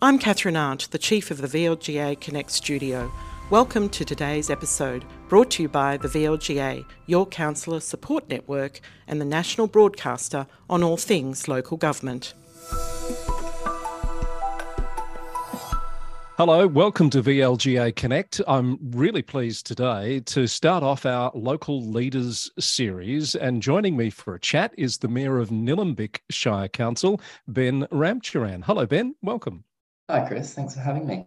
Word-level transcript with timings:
I'm 0.00 0.20
Kathryn 0.20 0.56
Arndt, 0.56 0.92
the 0.92 0.98
Chief 0.98 1.32
of 1.32 1.38
the 1.38 1.48
VLGA 1.48 2.20
Connect 2.20 2.52
Studio. 2.52 3.10
Welcome 3.50 3.88
to 3.88 4.04
today's 4.04 4.48
episode, 4.48 5.04
brought 5.28 5.50
to 5.50 5.64
you 5.64 5.68
by 5.68 5.96
the 5.96 6.06
VLGA, 6.06 6.84
your 7.06 7.26
counsellor 7.26 7.80
support 7.80 8.28
network, 8.28 8.78
and 9.08 9.20
the 9.20 9.24
national 9.24 9.66
broadcaster 9.66 10.46
on 10.70 10.84
all 10.84 10.96
things 10.96 11.48
local 11.48 11.76
government. 11.76 12.34
Hello, 16.36 16.68
welcome 16.68 17.10
to 17.10 17.20
VLGA 17.20 17.96
Connect. 17.96 18.40
I'm 18.46 18.78
really 18.92 19.22
pleased 19.22 19.66
today 19.66 20.20
to 20.26 20.46
start 20.46 20.84
off 20.84 21.06
our 21.06 21.32
local 21.34 21.82
leaders 21.82 22.48
series. 22.60 23.34
And 23.34 23.60
joining 23.60 23.96
me 23.96 24.10
for 24.10 24.36
a 24.36 24.38
chat 24.38 24.72
is 24.78 24.98
the 24.98 25.08
Mayor 25.08 25.40
of 25.40 25.48
Nillumbik 25.48 26.20
Shire 26.30 26.68
Council, 26.68 27.20
Ben 27.48 27.88
Ramcharan. 27.90 28.62
Hello, 28.62 28.86
Ben. 28.86 29.16
Welcome. 29.22 29.64
Hi, 30.10 30.26
Chris. 30.26 30.54
Thanks 30.54 30.72
for 30.72 30.80
having 30.80 31.06
me. 31.06 31.26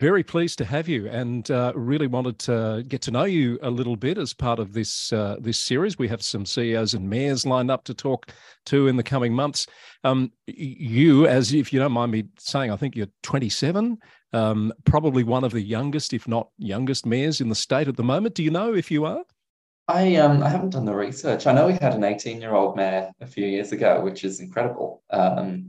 Very 0.00 0.22
pleased 0.22 0.56
to 0.58 0.64
have 0.64 0.88
you, 0.88 1.08
and 1.10 1.50
uh, 1.50 1.74
really 1.74 2.06
wanted 2.06 2.38
to 2.38 2.82
get 2.88 3.02
to 3.02 3.10
know 3.10 3.24
you 3.24 3.58
a 3.60 3.68
little 3.68 3.96
bit 3.96 4.16
as 4.16 4.32
part 4.32 4.58
of 4.58 4.72
this 4.72 5.12
uh, 5.12 5.36
this 5.38 5.58
series. 5.58 5.98
We 5.98 6.08
have 6.08 6.22
some 6.22 6.46
CEOs 6.46 6.94
and 6.94 7.10
mayors 7.10 7.44
lined 7.44 7.70
up 7.70 7.84
to 7.84 7.92
talk 7.92 8.32
to 8.66 8.88
in 8.88 8.96
the 8.96 9.02
coming 9.02 9.34
months. 9.34 9.66
Um, 10.04 10.32
you, 10.46 11.26
as 11.26 11.52
if 11.52 11.70
you 11.70 11.78
don't 11.78 11.92
mind 11.92 12.12
me 12.12 12.24
saying, 12.38 12.70
I 12.70 12.76
think 12.76 12.96
you're 12.96 13.08
27, 13.22 13.98
um, 14.32 14.72
probably 14.86 15.22
one 15.22 15.44
of 15.44 15.52
the 15.52 15.60
youngest, 15.60 16.14
if 16.14 16.26
not 16.26 16.48
youngest, 16.56 17.04
mayors 17.04 17.42
in 17.42 17.50
the 17.50 17.54
state 17.54 17.88
at 17.88 17.98
the 17.98 18.02
moment. 18.02 18.34
Do 18.34 18.42
you 18.42 18.50
know 18.50 18.72
if 18.72 18.90
you 18.90 19.04
are? 19.04 19.22
I 19.88 20.16
um 20.16 20.42
I 20.42 20.48
haven't 20.48 20.70
done 20.70 20.86
the 20.86 20.94
research. 20.94 21.46
I 21.46 21.52
know 21.52 21.66
we 21.66 21.74
had 21.74 21.94
an 21.94 22.04
18 22.04 22.40
year 22.40 22.54
old 22.54 22.76
mayor 22.76 23.12
a 23.20 23.26
few 23.26 23.44
years 23.44 23.72
ago, 23.72 24.00
which 24.00 24.24
is 24.24 24.40
incredible. 24.40 25.02
Um, 25.10 25.68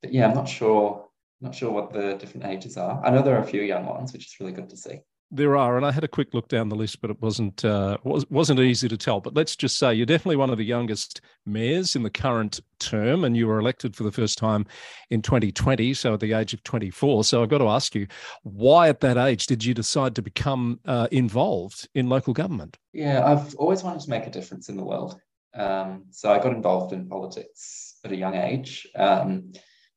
but 0.00 0.14
yeah, 0.14 0.28
I'm 0.28 0.34
not 0.36 0.48
sure 0.48 1.07
not 1.40 1.54
sure 1.54 1.70
what 1.70 1.92
the 1.92 2.14
different 2.14 2.46
ages 2.46 2.76
are. 2.76 3.00
I 3.04 3.10
know 3.10 3.22
there 3.22 3.36
are 3.36 3.42
a 3.42 3.46
few 3.46 3.62
young 3.62 3.86
ones, 3.86 4.12
which 4.12 4.26
is 4.26 4.40
really 4.40 4.52
good 4.52 4.68
to 4.70 4.76
see. 4.76 5.00
There 5.30 5.58
are, 5.58 5.76
and 5.76 5.84
I 5.84 5.92
had 5.92 6.04
a 6.04 6.08
quick 6.08 6.32
look 6.32 6.48
down 6.48 6.70
the 6.70 6.74
list, 6.74 7.02
but 7.02 7.10
it 7.10 7.20
wasn't 7.20 7.62
uh, 7.62 7.98
was 8.02 8.24
wasn't 8.30 8.60
easy 8.60 8.88
to 8.88 8.96
tell. 8.96 9.20
But 9.20 9.34
let's 9.34 9.56
just 9.56 9.76
say 9.76 9.92
you're 9.92 10.06
definitely 10.06 10.36
one 10.36 10.48
of 10.48 10.56
the 10.56 10.64
youngest 10.64 11.20
mayors 11.44 11.94
in 11.94 12.02
the 12.02 12.08
current 12.08 12.60
term, 12.78 13.24
and 13.24 13.36
you 13.36 13.46
were 13.46 13.58
elected 13.58 13.94
for 13.94 14.04
the 14.04 14.10
first 14.10 14.38
time 14.38 14.64
in 15.10 15.20
2020, 15.20 15.92
so 15.92 16.14
at 16.14 16.20
the 16.20 16.32
age 16.32 16.54
of 16.54 16.62
24. 16.62 17.24
So 17.24 17.42
I've 17.42 17.50
got 17.50 17.58
to 17.58 17.68
ask 17.68 17.94
you, 17.94 18.06
why 18.42 18.88
at 18.88 19.00
that 19.00 19.18
age 19.18 19.46
did 19.46 19.62
you 19.62 19.74
decide 19.74 20.14
to 20.14 20.22
become 20.22 20.80
uh, 20.86 21.08
involved 21.12 21.86
in 21.94 22.08
local 22.08 22.32
government? 22.32 22.78
Yeah, 22.94 23.26
I've 23.26 23.54
always 23.56 23.82
wanted 23.82 24.00
to 24.00 24.10
make 24.10 24.26
a 24.26 24.30
difference 24.30 24.70
in 24.70 24.78
the 24.78 24.84
world. 24.84 25.20
Um, 25.54 26.04
so 26.10 26.32
I 26.32 26.38
got 26.38 26.54
involved 26.54 26.94
in 26.94 27.06
politics 27.06 27.96
at 28.02 28.12
a 28.12 28.16
young 28.16 28.34
age. 28.34 28.86
Um, 28.96 29.52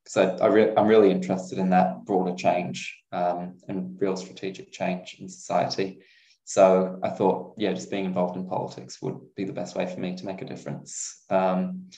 so 0.08 0.38
I 0.42 0.48
re- 0.48 0.74
I'm 0.76 0.88
really 0.88 1.12
interested 1.12 1.58
in 1.58 1.70
that 1.70 2.06
broader 2.06 2.36
change 2.36 3.02
um, 3.12 3.58
and 3.68 4.00
real 4.00 4.18
strategic 4.18 4.72
change 4.72 5.18
in 5.20 5.30
society. 5.30 6.00
So 6.44 7.00
I 7.04 7.10
thought, 7.10 7.54
yeah, 7.58 7.72
just 7.72 7.92
being 7.92 8.06
involved 8.06 8.36
in 8.36 8.48
politics 8.48 9.02
would 9.02 9.20
be 9.36 9.46
the 9.46 9.54
best 9.54 9.76
way 9.76 9.86
for 9.86 10.00
me 10.00 10.16
to 10.16 10.26
make 10.26 10.42
a 10.42 10.46
difference. 10.46 11.24
Um, 11.30 11.90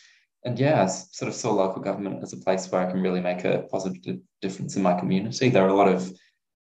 and 0.46 0.60
yeah, 0.60 0.84
I 0.84 0.88
sort 0.88 1.30
of 1.30 1.36
saw 1.36 1.54
local 1.54 1.82
government 1.82 2.22
as 2.22 2.34
a 2.34 2.38
place 2.38 2.70
where 2.70 2.86
I 2.86 2.92
can 2.92 3.02
really 3.02 3.22
make 3.22 3.46
a 3.46 3.66
positive 3.72 4.20
difference 4.42 4.76
in 4.76 4.84
my 4.84 5.00
community. 5.00 5.50
There 5.50 5.66
are 5.66 5.70
a 5.70 5.74
lot 5.74 5.88
of 5.88 6.12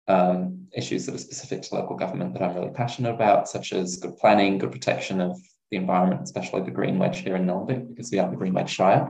um, 0.07 0.67
issues 0.73 1.05
that 1.05 1.15
are 1.15 1.19
specific 1.19 1.63
to 1.63 1.75
local 1.75 1.95
government 1.95 2.33
that 2.33 2.43
I'm 2.43 2.55
really 2.55 2.71
passionate 2.71 3.13
about, 3.13 3.49
such 3.49 3.73
as 3.73 3.97
good 3.97 4.17
planning, 4.17 4.59
good 4.59 4.71
protection 4.71 5.19
of 5.19 5.39
the 5.71 5.77
environment, 5.77 6.21
especially 6.21 6.61
the 6.61 6.71
green 6.71 6.99
wedge 6.99 7.19
here 7.19 7.35
in 7.35 7.45
Nillumbik, 7.45 7.89
because 7.89 8.11
we 8.11 8.19
are 8.19 8.29
the 8.29 8.35
Green 8.35 8.53
Wedge 8.53 8.69
Shire. 8.69 9.09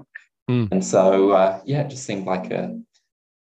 Mm. 0.52 0.68
And 0.72 0.84
so, 0.84 1.32
uh, 1.32 1.62
yeah, 1.66 1.82
it 1.82 1.90
just 1.90 2.04
seemed 2.04 2.26
like 2.26 2.52
a, 2.52 2.78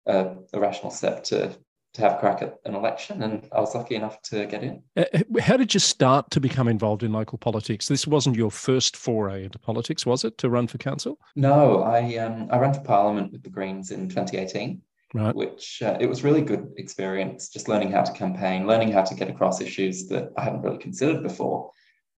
a, 0.08 0.36
a, 0.53 0.59
rational 0.59 0.92
step 0.92 1.23
to 1.25 1.56
to 1.94 2.02
have 2.02 2.14
a 2.14 2.17
crack 2.17 2.42
at 2.42 2.58
an 2.66 2.75
election, 2.75 3.23
and 3.23 3.48
I 3.53 3.61
was 3.61 3.73
lucky 3.73 3.95
enough 3.95 4.22
to 4.23 4.45
get 4.48 4.64
in. 4.64 4.84
Uh, 4.98 5.06
how 5.39 5.56
did 5.56 5.73
you 5.73 5.80
start 5.80 6.30
to 6.31 6.42
become 6.42 6.67
involved 6.67 7.03
in 7.03 7.14
local 7.14 7.38
politics? 7.38 7.88
This 7.88 8.06
wasn't 8.06 8.36
your 8.36 8.52
first 8.52 8.98
foray 8.98 9.45
into 9.45 9.60
politics, 9.60 10.05
was 10.05 10.26
it, 10.26 10.38
to 10.39 10.49
run 10.49 10.67
for 10.67 10.77
council? 10.77 11.17
No, 11.38 11.83
I 11.83 12.17
um, 12.17 12.49
I 12.52 12.58
ran 12.58 12.73
for 12.73 12.82
parliament 12.82 13.32
with 13.32 13.44
the 13.44 13.49
Greens 13.49 13.92
in 13.92 14.10
2018. 14.10 14.82
Right. 15.14 15.33
Which 15.33 15.82
uh, 15.82 15.98
it 16.02 16.08
was 16.08 16.26
really 16.26 16.42
good 16.42 16.73
experience, 16.76 17.48
just 17.48 17.70
learning 17.70 17.92
how 17.92 18.02
to 18.02 18.11
campaign, 18.11 18.67
learning 18.67 18.92
how 18.92 19.04
to 19.04 19.15
get 19.15 19.30
across 19.30 19.61
issues 19.61 20.08
that 20.10 20.32
I 20.36 20.44
hadn't 20.44 20.64
really 20.64 20.80
considered 20.80 21.23
before, 21.23 21.71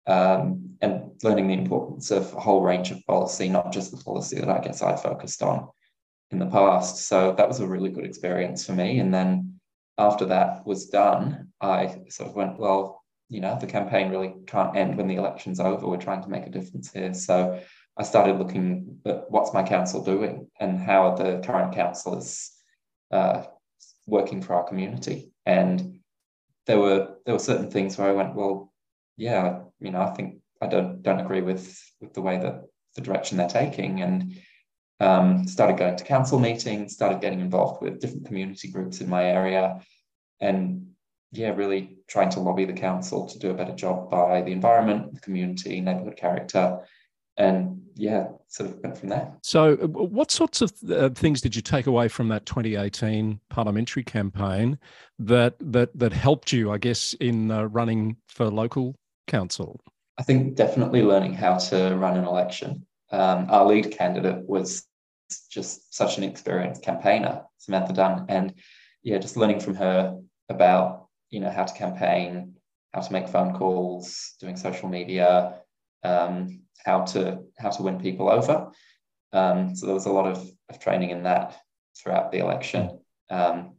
um, 0.07 0.75
and 0.81 1.11
learning 1.23 1.47
the 1.47 1.53
importance 1.53 2.11
of 2.11 2.33
a 2.33 2.39
whole 2.39 2.61
range 2.61 2.91
of 2.91 3.05
policy, 3.05 3.49
not 3.49 3.71
just 3.71 3.91
the 3.91 4.03
policy 4.03 4.39
that 4.39 4.49
I 4.49 4.59
guess 4.59 4.81
I 4.81 4.95
focused 4.95 5.43
on 5.43 5.69
in 6.31 6.39
the 6.39 6.45
past. 6.47 7.07
So 7.07 7.33
that 7.37 7.47
was 7.47 7.59
a 7.59 7.67
really 7.67 7.89
good 7.89 8.05
experience 8.05 8.65
for 8.65 8.73
me. 8.73 8.99
And 8.99 9.13
then 9.13 9.59
after 9.97 10.25
that 10.25 10.65
was 10.65 10.87
done, 10.87 11.49
I 11.61 12.01
sort 12.09 12.29
of 12.29 12.35
went, 12.35 12.59
well, 12.59 13.03
you 13.29 13.41
know, 13.41 13.57
the 13.59 13.67
campaign 13.67 14.09
really 14.09 14.33
can't 14.45 14.77
end 14.77 14.95
when 14.95 15.07
the 15.07 15.15
election's 15.15 15.59
over. 15.59 15.87
We're 15.87 15.97
trying 15.97 16.23
to 16.23 16.29
make 16.29 16.45
a 16.45 16.51
difference 16.51 16.91
here. 16.91 17.13
So 17.13 17.59
I 17.97 18.03
started 18.03 18.37
looking 18.37 18.99
at 19.05 19.29
what's 19.29 19.53
my 19.53 19.63
council 19.63 20.03
doing 20.03 20.47
and 20.59 20.79
how 20.79 21.07
are 21.07 21.17
the 21.17 21.41
current 21.45 21.73
councillors 21.73 22.51
uh, 23.11 23.43
working 24.05 24.41
for 24.41 24.53
our 24.53 24.63
community. 24.63 25.31
And 25.45 25.99
there 26.67 26.79
were 26.79 27.15
there 27.25 27.33
were 27.33 27.39
certain 27.39 27.71
things 27.71 27.97
where 27.97 28.09
I 28.09 28.13
went, 28.13 28.35
well, 28.35 28.71
yeah, 29.17 29.61
you 29.79 29.91
know, 29.91 30.01
I 30.01 30.11
think 30.11 30.39
I 30.61 30.67
don't 30.67 31.01
don't 31.01 31.19
agree 31.19 31.41
with 31.41 31.79
with 32.01 32.13
the 32.13 32.21
way 32.21 32.37
that 32.37 32.61
the 32.95 33.01
direction 33.01 33.37
they're 33.37 33.47
taking, 33.47 34.01
and 34.01 34.37
um, 34.99 35.47
started 35.47 35.77
going 35.77 35.97
to 35.97 36.03
council 36.03 36.39
meetings, 36.39 36.93
started 36.93 37.21
getting 37.21 37.39
involved 37.39 37.81
with 37.81 37.99
different 37.99 38.25
community 38.25 38.71
groups 38.71 39.01
in 39.01 39.09
my 39.09 39.25
area, 39.25 39.79
and 40.39 40.87
yeah, 41.31 41.49
really 41.49 41.97
trying 42.07 42.29
to 42.29 42.39
lobby 42.39 42.65
the 42.65 42.73
council 42.73 43.27
to 43.27 43.39
do 43.39 43.51
a 43.51 43.53
better 43.53 43.75
job 43.75 44.09
by 44.09 44.41
the 44.41 44.51
environment, 44.51 45.13
the 45.13 45.19
community, 45.19 45.81
neighbourhood 45.81 46.17
character, 46.17 46.79
and 47.37 47.81
yeah, 47.95 48.27
sort 48.47 48.69
of 48.69 48.79
went 48.81 48.97
from 48.97 49.09
there. 49.09 49.33
So, 49.43 49.75
what 49.75 50.31
sorts 50.31 50.61
of 50.61 50.73
uh, 50.89 51.09
things 51.09 51.41
did 51.41 51.55
you 51.55 51.61
take 51.61 51.87
away 51.87 52.07
from 52.07 52.29
that 52.29 52.45
2018 52.45 53.39
parliamentary 53.49 54.03
campaign 54.03 54.79
that 55.19 55.55
that 55.59 55.97
that 55.97 56.13
helped 56.13 56.51
you, 56.51 56.71
I 56.71 56.77
guess, 56.77 57.13
in 57.15 57.51
uh, 57.51 57.63
running 57.63 58.17
for 58.27 58.49
local 58.49 58.95
council? 59.27 59.79
I 60.17 60.23
think 60.23 60.55
definitely 60.55 61.03
learning 61.03 61.33
how 61.33 61.57
to 61.57 61.95
run 61.95 62.17
an 62.17 62.25
election. 62.25 62.85
Um, 63.11 63.47
our 63.49 63.65
lead 63.65 63.91
candidate 63.91 64.47
was 64.47 64.85
just 65.49 65.93
such 65.93 66.17
an 66.17 66.23
experienced 66.23 66.83
campaigner, 66.83 67.43
Samantha 67.57 67.93
Dunn, 67.93 68.25
and 68.29 68.53
yeah, 69.03 69.19
just 69.19 69.37
learning 69.37 69.59
from 69.59 69.75
her 69.75 70.19
about 70.49 71.07
you 71.29 71.39
know 71.39 71.49
how 71.49 71.65
to 71.65 71.73
campaign, 71.73 72.55
how 72.93 73.01
to 73.01 73.13
make 73.13 73.27
phone 73.27 73.53
calls, 73.53 74.33
doing 74.39 74.57
social 74.57 74.89
media, 74.89 75.59
um, 76.03 76.61
how 76.83 77.03
to 77.05 77.43
how 77.57 77.69
to 77.69 77.83
win 77.83 77.99
people 77.99 78.29
over. 78.29 78.71
Um, 79.33 79.75
so 79.75 79.85
there 79.85 79.95
was 79.95 80.05
a 80.05 80.11
lot 80.11 80.25
of, 80.25 80.49
of 80.69 80.79
training 80.79 81.11
in 81.11 81.23
that 81.23 81.55
throughout 82.01 82.31
the 82.31 82.39
election. 82.39 82.99
Um, 83.29 83.75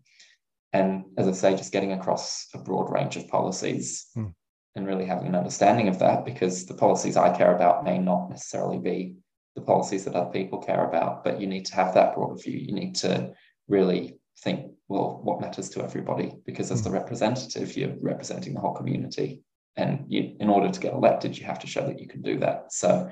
and 0.72 1.04
as 1.16 1.26
I 1.26 1.32
say, 1.32 1.56
just 1.56 1.72
getting 1.72 1.92
across 1.92 2.48
a 2.54 2.58
broad 2.58 2.92
range 2.92 3.16
of 3.16 3.28
policies. 3.28 4.06
Mm 4.16 4.34
and 4.78 4.86
really 4.86 5.04
having 5.04 5.26
an 5.26 5.34
understanding 5.34 5.88
of 5.88 5.98
that 5.98 6.24
because 6.24 6.64
the 6.64 6.74
policies 6.74 7.16
I 7.16 7.36
care 7.36 7.54
about 7.54 7.84
may 7.84 7.98
not 7.98 8.30
necessarily 8.30 8.78
be 8.78 9.16
the 9.56 9.60
policies 9.60 10.04
that 10.04 10.14
other 10.14 10.30
people 10.30 10.62
care 10.62 10.84
about, 10.84 11.24
but 11.24 11.40
you 11.40 11.46
need 11.46 11.66
to 11.66 11.74
have 11.74 11.92
that 11.94 12.14
broader 12.14 12.36
view. 12.36 12.56
You 12.56 12.72
need 12.72 12.94
to 12.96 13.32
really 13.66 14.18
think, 14.38 14.70
well, 14.86 15.20
what 15.22 15.40
matters 15.40 15.68
to 15.70 15.82
everybody? 15.82 16.32
Because 16.46 16.70
as 16.70 16.82
the 16.82 16.90
hmm. 16.90 16.94
representative, 16.94 17.76
you're 17.76 17.96
representing 18.00 18.54
the 18.54 18.60
whole 18.60 18.74
community. 18.74 19.42
And 19.76 20.04
you, 20.08 20.36
in 20.40 20.48
order 20.48 20.70
to 20.70 20.80
get 20.80 20.94
elected, 20.94 21.36
you 21.36 21.44
have 21.44 21.58
to 21.60 21.66
show 21.66 21.86
that 21.86 22.00
you 22.00 22.08
can 22.08 22.22
do 22.22 22.38
that. 22.38 22.72
So, 22.72 23.10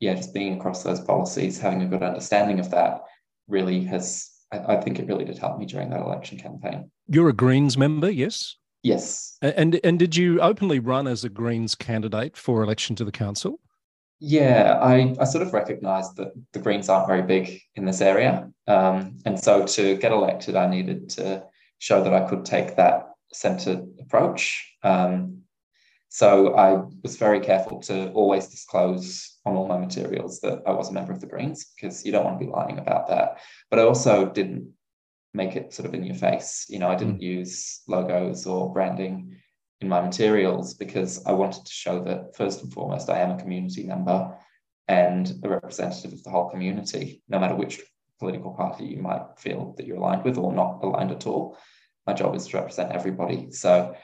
yeah, 0.00 0.14
just 0.14 0.32
being 0.32 0.56
across 0.56 0.82
those 0.82 1.00
policies, 1.00 1.58
having 1.58 1.82
a 1.82 1.86
good 1.86 2.02
understanding 2.02 2.60
of 2.60 2.70
that 2.70 3.02
really 3.48 3.84
has, 3.84 4.30
I, 4.52 4.76
I 4.76 4.80
think 4.80 4.98
it 4.98 5.06
really 5.06 5.24
did 5.24 5.38
help 5.38 5.58
me 5.58 5.66
during 5.66 5.90
that 5.90 6.00
election 6.00 6.38
campaign. 6.38 6.90
You're 7.08 7.28
a 7.28 7.32
Greens 7.32 7.76
member, 7.76 8.10
yes? 8.10 8.56
Yes. 8.82 9.38
And 9.40 9.80
and 9.84 9.98
did 9.98 10.16
you 10.16 10.40
openly 10.40 10.78
run 10.78 11.06
as 11.06 11.24
a 11.24 11.28
Greens 11.28 11.74
candidate 11.74 12.36
for 12.36 12.62
election 12.62 12.96
to 12.96 13.04
the 13.04 13.12
council? 13.12 13.60
Yeah, 14.24 14.78
I, 14.80 15.16
I 15.18 15.24
sort 15.24 15.44
of 15.44 15.52
recognised 15.52 16.16
that 16.16 16.32
the 16.52 16.60
Greens 16.60 16.88
aren't 16.88 17.08
very 17.08 17.22
big 17.22 17.60
in 17.74 17.84
this 17.84 18.00
area. 18.00 18.48
Um, 18.68 19.18
and 19.24 19.38
so 19.38 19.66
to 19.66 19.96
get 19.96 20.12
elected, 20.12 20.54
I 20.54 20.68
needed 20.68 21.08
to 21.10 21.42
show 21.80 22.04
that 22.04 22.14
I 22.14 22.28
could 22.28 22.44
take 22.44 22.76
that 22.76 23.08
centred 23.32 23.84
approach. 24.00 24.76
Um, 24.84 25.42
so 26.08 26.54
I 26.54 26.84
was 27.02 27.16
very 27.16 27.40
careful 27.40 27.80
to 27.80 28.10
always 28.12 28.46
disclose 28.46 29.38
on 29.44 29.56
all 29.56 29.66
my 29.66 29.78
materials 29.78 30.40
that 30.42 30.62
I 30.66 30.70
was 30.70 30.90
a 30.90 30.92
member 30.92 31.12
of 31.12 31.20
the 31.20 31.26
Greens 31.26 31.72
because 31.74 32.04
you 32.04 32.12
don't 32.12 32.24
want 32.24 32.38
to 32.38 32.44
be 32.44 32.52
lying 32.52 32.78
about 32.78 33.08
that. 33.08 33.38
But 33.70 33.80
I 33.80 33.82
also 33.82 34.26
didn't 34.26 34.72
make 35.34 35.56
it 35.56 35.72
sort 35.72 35.88
of 35.88 35.94
in 35.94 36.04
your 36.04 36.16
face. 36.16 36.66
You 36.68 36.78
know, 36.78 36.88
I 36.88 36.96
didn't 36.96 37.18
mm. 37.18 37.22
use 37.22 37.80
logos 37.88 38.46
or 38.46 38.72
branding 38.72 39.36
in 39.80 39.88
my 39.88 40.00
materials 40.00 40.74
because 40.74 41.24
I 41.26 41.32
wanted 41.32 41.66
to 41.66 41.72
show 41.72 42.02
that 42.04 42.36
first 42.36 42.62
and 42.62 42.72
foremost, 42.72 43.10
I 43.10 43.18
am 43.20 43.32
a 43.32 43.38
community 43.38 43.84
member 43.84 44.36
and 44.88 45.32
a 45.42 45.48
representative 45.48 46.12
of 46.12 46.22
the 46.22 46.30
whole 46.30 46.50
community, 46.50 47.22
no 47.28 47.38
matter 47.38 47.54
which 47.54 47.80
political 48.18 48.52
party 48.52 48.84
you 48.84 48.98
might 48.98 49.22
feel 49.38 49.74
that 49.76 49.86
you're 49.86 49.96
aligned 49.96 50.24
with 50.24 50.38
or 50.38 50.52
not 50.52 50.78
aligned 50.82 51.10
at 51.10 51.26
all. 51.26 51.58
My 52.06 52.12
job 52.12 52.34
is 52.34 52.46
to 52.48 52.56
represent 52.56 52.92
everybody. 52.92 53.50
So, 53.50 53.96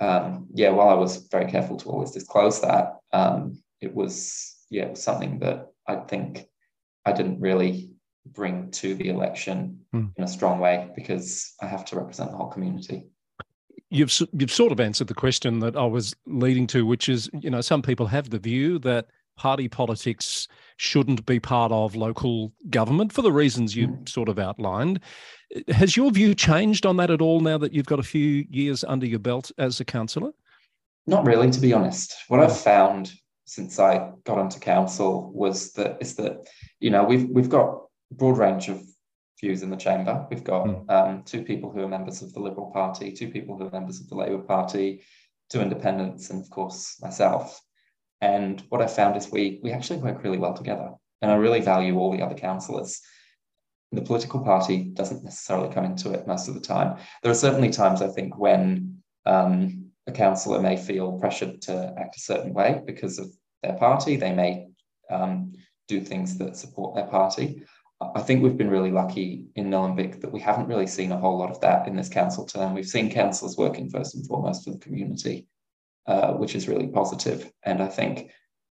um, 0.00 0.48
yeah, 0.54 0.70
while 0.70 0.88
I 0.88 0.94
was 0.94 1.28
very 1.30 1.50
careful 1.50 1.76
to 1.78 1.88
always 1.88 2.10
disclose 2.10 2.60
that, 2.60 2.96
um, 3.12 3.62
it 3.80 3.94
was 3.94 4.54
yeah, 4.70 4.84
it 4.84 4.90
was 4.90 5.02
something 5.02 5.38
that 5.40 5.68
I 5.86 5.96
think 5.96 6.46
I 7.04 7.12
didn't 7.12 7.40
really 7.40 7.93
bring 8.26 8.70
to 8.70 8.94
the 8.94 9.08
election 9.08 9.80
mm. 9.94 10.10
in 10.16 10.24
a 10.24 10.28
strong 10.28 10.58
way 10.58 10.90
because 10.96 11.54
I 11.60 11.66
have 11.66 11.84
to 11.86 11.96
represent 11.96 12.30
the 12.30 12.36
whole 12.36 12.48
community. 12.48 13.06
You've 13.90 14.12
you've 14.32 14.52
sort 14.52 14.72
of 14.72 14.80
answered 14.80 15.08
the 15.08 15.14
question 15.14 15.60
that 15.60 15.76
I 15.76 15.84
was 15.84 16.16
leading 16.26 16.66
to, 16.68 16.84
which 16.86 17.08
is 17.08 17.30
you 17.40 17.50
know 17.50 17.60
some 17.60 17.82
people 17.82 18.06
have 18.06 18.30
the 18.30 18.38
view 18.38 18.78
that 18.80 19.06
party 19.36 19.68
politics 19.68 20.48
shouldn't 20.76 21.24
be 21.26 21.40
part 21.40 21.72
of 21.72 21.94
local 21.94 22.52
government 22.70 23.12
for 23.12 23.22
the 23.22 23.32
reasons 23.32 23.76
you 23.76 23.88
mm. 23.88 24.08
sort 24.08 24.28
of 24.28 24.38
outlined. 24.38 25.00
Has 25.68 25.96
your 25.96 26.10
view 26.10 26.34
changed 26.34 26.86
on 26.86 26.96
that 26.96 27.10
at 27.10 27.20
all 27.20 27.40
now 27.40 27.58
that 27.58 27.72
you've 27.72 27.86
got 27.86 27.98
a 27.98 28.04
few 28.04 28.44
years 28.50 28.84
under 28.84 29.06
your 29.06 29.18
belt 29.18 29.52
as 29.58 29.80
a 29.80 29.84
councillor? 29.84 30.32
Not 31.06 31.26
really, 31.26 31.50
to 31.50 31.60
be 31.60 31.72
honest. 31.72 32.14
What 32.28 32.40
I've 32.40 32.58
found 32.58 33.12
since 33.44 33.78
I 33.78 34.10
got 34.24 34.38
onto 34.38 34.58
council 34.58 35.30
was 35.34 35.72
that 35.74 35.98
is 36.00 36.14
that 36.16 36.48
you 36.80 36.90
know 36.90 37.04
we've 37.04 37.28
we've 37.28 37.50
got 37.50 37.83
broad 38.10 38.38
range 38.38 38.68
of 38.68 38.82
views 39.40 39.62
in 39.62 39.70
the 39.70 39.76
chamber. 39.76 40.26
We've 40.30 40.44
got 40.44 40.66
mm. 40.66 40.90
um, 40.90 41.22
two 41.24 41.42
people 41.42 41.70
who 41.70 41.80
are 41.80 41.88
members 41.88 42.22
of 42.22 42.32
the 42.32 42.40
Liberal 42.40 42.70
Party, 42.70 43.12
two 43.12 43.28
people 43.28 43.56
who 43.56 43.66
are 43.66 43.70
members 43.70 44.00
of 44.00 44.08
the 44.08 44.14
Labor 44.14 44.38
Party, 44.38 45.02
two 45.50 45.60
independents, 45.60 46.30
and 46.30 46.42
of 46.42 46.50
course 46.50 46.96
myself. 47.00 47.60
And 48.20 48.62
what 48.68 48.80
I 48.80 48.86
found 48.86 49.16
is 49.16 49.30
we 49.30 49.60
we 49.62 49.72
actually 49.72 49.98
work 49.98 50.22
really 50.22 50.38
well 50.38 50.54
together, 50.54 50.92
and 51.20 51.30
I 51.30 51.34
really 51.34 51.60
value 51.60 51.98
all 51.98 52.12
the 52.12 52.22
other 52.22 52.34
councillors. 52.34 53.00
The 53.92 54.02
political 54.02 54.40
party 54.40 54.84
doesn't 54.84 55.22
necessarily 55.22 55.72
come 55.72 55.84
into 55.84 56.12
it 56.12 56.26
most 56.26 56.48
of 56.48 56.54
the 56.54 56.60
time. 56.60 56.98
There 57.22 57.30
are 57.30 57.36
certainly 57.46 57.70
times 57.70 58.02
I 58.02 58.08
think 58.08 58.38
when 58.38 59.02
um, 59.26 59.90
a 60.06 60.12
councillor 60.12 60.60
may 60.60 60.76
feel 60.76 61.18
pressured 61.18 61.62
to 61.62 61.94
act 61.98 62.16
a 62.16 62.20
certain 62.20 62.52
way 62.52 62.82
because 62.84 63.18
of 63.18 63.28
their 63.62 63.74
party. 63.74 64.16
They 64.16 64.32
may 64.32 64.68
um, 65.10 65.52
do 65.88 66.00
things 66.00 66.38
that 66.38 66.56
support 66.56 66.94
their 66.94 67.06
party. 67.06 67.62
I 68.14 68.20
think 68.22 68.42
we've 68.42 68.56
been 68.56 68.70
really 68.70 68.90
lucky 68.90 69.46
in 69.54 69.70
Nillumbik 69.70 70.20
that 70.20 70.32
we 70.32 70.40
haven't 70.40 70.68
really 70.68 70.86
seen 70.86 71.12
a 71.12 71.18
whole 71.18 71.38
lot 71.38 71.50
of 71.50 71.60
that 71.60 71.86
in 71.86 71.96
this 71.96 72.08
council 72.08 72.46
term. 72.46 72.74
We've 72.74 72.86
seen 72.86 73.10
councillors 73.10 73.56
working 73.56 73.90
first 73.90 74.14
and 74.14 74.26
foremost 74.26 74.64
for 74.64 74.70
the 74.70 74.78
community, 74.78 75.46
uh, 76.06 76.32
which 76.32 76.54
is 76.54 76.68
really 76.68 76.88
positive. 76.88 77.50
And 77.62 77.82
I 77.82 77.88
think 77.88 78.30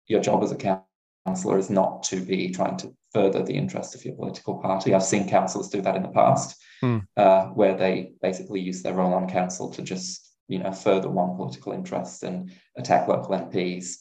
your 0.06 0.20
job 0.20 0.42
as 0.42 0.52
a 0.52 0.80
councillor 1.26 1.58
is 1.58 1.70
not 1.70 2.02
to 2.04 2.20
be 2.20 2.50
trying 2.50 2.76
to 2.78 2.94
further 3.12 3.42
the 3.42 3.54
interest 3.54 3.94
of 3.94 4.04
your 4.04 4.14
political 4.14 4.58
party. 4.58 4.94
I've 4.94 5.02
seen 5.02 5.28
councillors 5.28 5.68
do 5.68 5.80
that 5.82 5.96
in 5.96 6.02
the 6.02 6.08
past, 6.08 6.56
mm. 6.82 7.02
uh, 7.16 7.46
where 7.46 7.76
they 7.76 8.12
basically 8.22 8.60
use 8.60 8.82
their 8.82 8.94
role 8.94 9.14
on 9.14 9.28
council 9.28 9.70
to 9.72 9.82
just 9.82 10.24
you 10.48 10.58
know 10.58 10.72
further 10.72 11.08
one 11.08 11.36
political 11.36 11.72
interest 11.72 12.22
and 12.22 12.52
attack 12.76 13.08
local 13.08 13.36
MPs 13.36 13.96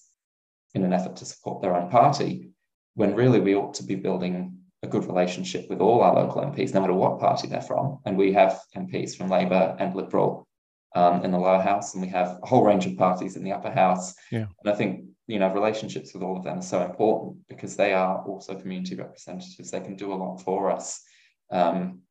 in 0.74 0.84
an 0.84 0.94
effort 0.94 1.16
to 1.18 1.26
support 1.26 1.62
their 1.62 1.76
own 1.76 1.90
party. 1.90 2.50
When 2.96 3.16
really 3.16 3.40
we 3.40 3.56
ought 3.56 3.76
to 3.76 3.84
be 3.84 3.96
building 3.96 4.56
a 4.84 4.88
good 4.88 5.06
relationship 5.06 5.70
with 5.70 5.82
all 5.82 6.02
our 6.02 6.14
local 6.14 6.42
MPs, 6.42 6.74
no 6.74 6.82
matter 6.82 6.94
what 6.94 7.20
party 7.20 7.48
they're 7.48 7.62
from. 7.62 8.00
And 8.06 8.18
we 8.18 8.34
have 8.34 8.60
MPs 8.76 9.16
from 9.16 9.30
Labor 9.30 9.76
and 9.80 9.96
Liberal 9.96 10.48
um, 10.96 11.24
in 11.24 11.32
the 11.32 11.40
lower 11.40 11.62
house, 11.62 11.94
and 11.94 12.04
we 12.04 12.10
have 12.10 12.40
a 12.42 12.46
whole 12.46 12.64
range 12.64 12.86
of 12.86 12.98
parties 12.98 13.36
in 13.36 13.44
the 13.44 13.52
upper 13.52 13.72
house. 13.72 14.14
Yeah. 14.32 14.46
And 14.64 14.74
I 14.74 14.76
think 14.76 15.06
you 15.28 15.40
know 15.40 15.52
relationships 15.52 16.14
with 16.14 16.24
all 16.24 16.38
of 16.38 16.44
them 16.44 16.60
are 16.60 16.62
so 16.62 16.84
important 16.84 17.38
because 17.50 17.76
they 17.76 17.94
are 17.94 18.24
also 18.24 18.56
community 18.56 18.96
representatives. 18.96 19.72
They 19.72 19.82
can 19.82 19.96
do 19.96 20.14
a 20.14 20.16
lot 20.16 20.38
for 20.38 20.72
us. 20.72 21.02
Um, 21.52 22.02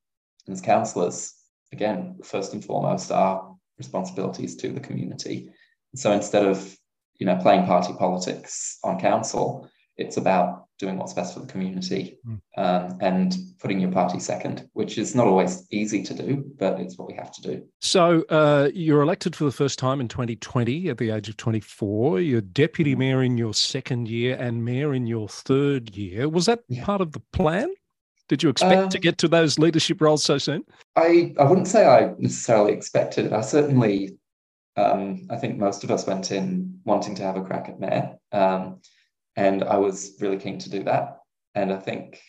and 0.47 0.53
as 0.55 0.61
councillors, 0.61 1.35
again, 1.73 2.19
first 2.23 2.53
and 2.53 2.65
foremost, 2.65 3.11
our 3.11 3.57
responsibilities 3.79 4.57
to 4.57 4.71
the 4.71 4.81
community. 4.81 5.51
So 5.95 6.13
instead 6.13 6.47
of 6.47 6.77
you 7.19 7.27
know 7.27 7.37
playing 7.37 7.67
party 7.67 7.93
politics 7.99 8.79
on 8.85 9.01
council, 9.01 9.69
it's 9.99 10.17
about 10.17 10.67
doing 10.79 10.99
what's 10.99 11.15
best 11.15 11.35
for 11.35 11.41
the 11.41 11.47
community 11.47 12.19
mm. 12.27 12.39
um, 12.59 12.99
and 13.01 13.37
putting 13.59 13.81
your 13.81 13.91
party 13.91 14.21
second, 14.21 14.69
which 14.75 14.99
is 14.99 15.15
not 15.15 15.27
always 15.27 15.67
easy 15.71 16.03
to 16.03 16.13
do, 16.13 16.45
but 16.59 16.79
it's 16.79 16.99
what 16.99 17.09
we 17.09 17.15
have 17.15 17.33
to 17.33 17.41
do. 17.41 17.63
So 17.81 18.23
uh, 18.29 18.69
you're 18.75 19.01
elected 19.01 19.35
for 19.35 19.45
the 19.45 19.53
first 19.53 19.79
time 19.79 20.01
in 20.01 20.09
2020 20.09 20.91
at 20.91 20.99
the 20.99 21.11
age 21.11 21.29
of 21.29 21.37
24. 21.39 22.21
You're 22.21 22.43
deputy 22.43 22.93
hmm. 22.93 22.99
mayor 22.99 23.23
in 23.23 23.39
your 23.39 23.55
second 23.55 24.09
year 24.09 24.37
and 24.39 24.65
mayor 24.65 24.93
in 24.93 25.07
your 25.07 25.29
third 25.29 25.97
year. 25.97 26.29
Was 26.29 26.47
that 26.47 26.61
yeah. 26.69 26.85
part 26.85 27.01
of 27.01 27.13
the 27.13 27.23
plan? 27.33 27.73
Did 28.29 28.43
you 28.43 28.51
expect 28.51 28.83
um, 28.83 28.89
to 28.89 28.99
get 28.99 29.19
to 29.19 29.29
those 29.29 29.59
leadership 29.59 30.01
roles 30.01 30.25
so 30.25 30.37
soon? 30.37 30.65
I, 30.97 31.33
I 31.39 31.45
wouldn't 31.45 31.69
say 31.69 31.87
I 31.87 32.13
necessarily 32.19 32.73
expected 32.73 33.27
it. 33.27 33.33
I 33.33 33.41
certainly, 33.41 34.19
um, 34.77 35.29
I 35.31 35.37
think 35.37 35.59
most 35.59 35.85
of 35.85 35.93
us 35.93 36.07
went 36.09 36.33
in 36.33 36.81
wanting 36.85 37.15
to 37.15 37.23
have 37.23 37.37
a 37.37 37.45
crack 37.45 37.69
at 37.69 37.79
mayor. 37.79 38.17
And 39.37 39.63
I 39.65 39.77
was 39.77 40.17
really 40.21 40.39
keen 40.39 40.59
to 40.61 40.71
do 40.71 40.83
that. 40.85 41.19
And 41.55 41.73
I 41.73 41.79
think, 41.79 42.21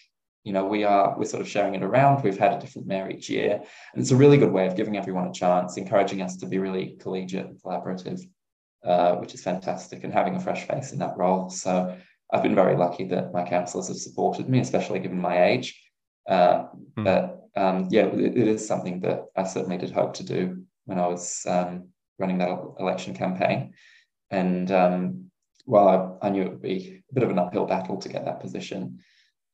you 0.44 0.54
know, 0.54 0.66
we 0.66 0.84
are, 0.84 1.18
we're 1.18 1.26
sort 1.26 1.42
of 1.42 1.48
sharing 1.48 1.76
it 1.76 1.84
around. 1.84 2.24
We've 2.24 2.38
had 2.38 2.54
a 2.54 2.60
different 2.60 2.88
mayor 2.88 3.10
each 3.10 3.30
year. 3.30 3.62
And 3.94 4.02
it's 4.02 4.12
a 4.12 4.16
really 4.16 4.38
good 4.38 4.52
way 4.52 4.68
of 4.68 4.76
giving 4.76 4.98
everyone 4.98 5.28
a 5.28 5.34
chance, 5.34 5.78
encouraging 5.78 6.22
us 6.22 6.38
to 6.38 6.46
be 6.46 6.60
really 6.60 6.98
collegiate 7.00 7.46
and 7.46 7.62
collaborative, 7.62 8.22
uh, 8.86 9.16
which 9.16 9.34
is 9.34 9.44
fantastic, 9.44 10.04
and 10.04 10.14
having 10.14 10.36
a 10.36 10.40
fresh 10.40 10.68
face 10.68 10.92
in 10.92 11.00
that 11.00 11.18
role. 11.18 11.50
So 11.50 11.98
I've 12.32 12.44
been 12.44 12.56
very 12.56 12.76
lucky 12.76 13.06
that 13.06 13.34
my 13.34 13.44
councillors 13.44 13.88
have 13.88 13.98
supported 13.98 14.50
me, 14.50 14.60
especially 14.60 15.00
given 15.00 15.20
my 15.20 15.46
age. 15.46 15.82
Uh, 16.28 16.66
mm. 16.98 17.04
But 17.04 17.50
um, 17.56 17.88
yeah, 17.90 18.06
it, 18.06 18.38
it 18.38 18.48
is 18.48 18.68
something 18.68 19.02
that 19.02 19.26
I 19.36 19.44
certainly 19.44 19.78
did 19.78 19.92
hope 19.92 20.14
to 20.16 20.24
do 20.24 20.64
when 20.86 21.00
I 21.00 21.08
was 21.08 21.46
um, 21.48 21.90
running 22.20 22.38
that 22.40 22.50
election 22.80 23.14
campaign. 23.14 23.74
And 24.30 24.70
um, 24.72 25.27
while 25.68 26.18
I, 26.22 26.28
I, 26.28 26.30
knew 26.30 26.44
it 26.44 26.50
would 26.50 26.62
be 26.62 27.04
a 27.12 27.14
bit 27.14 27.24
of 27.24 27.30
an 27.30 27.38
uphill 27.38 27.66
battle 27.66 27.98
to 27.98 28.10
get 28.10 28.24
that 28.24 28.40
position 28.40 29.00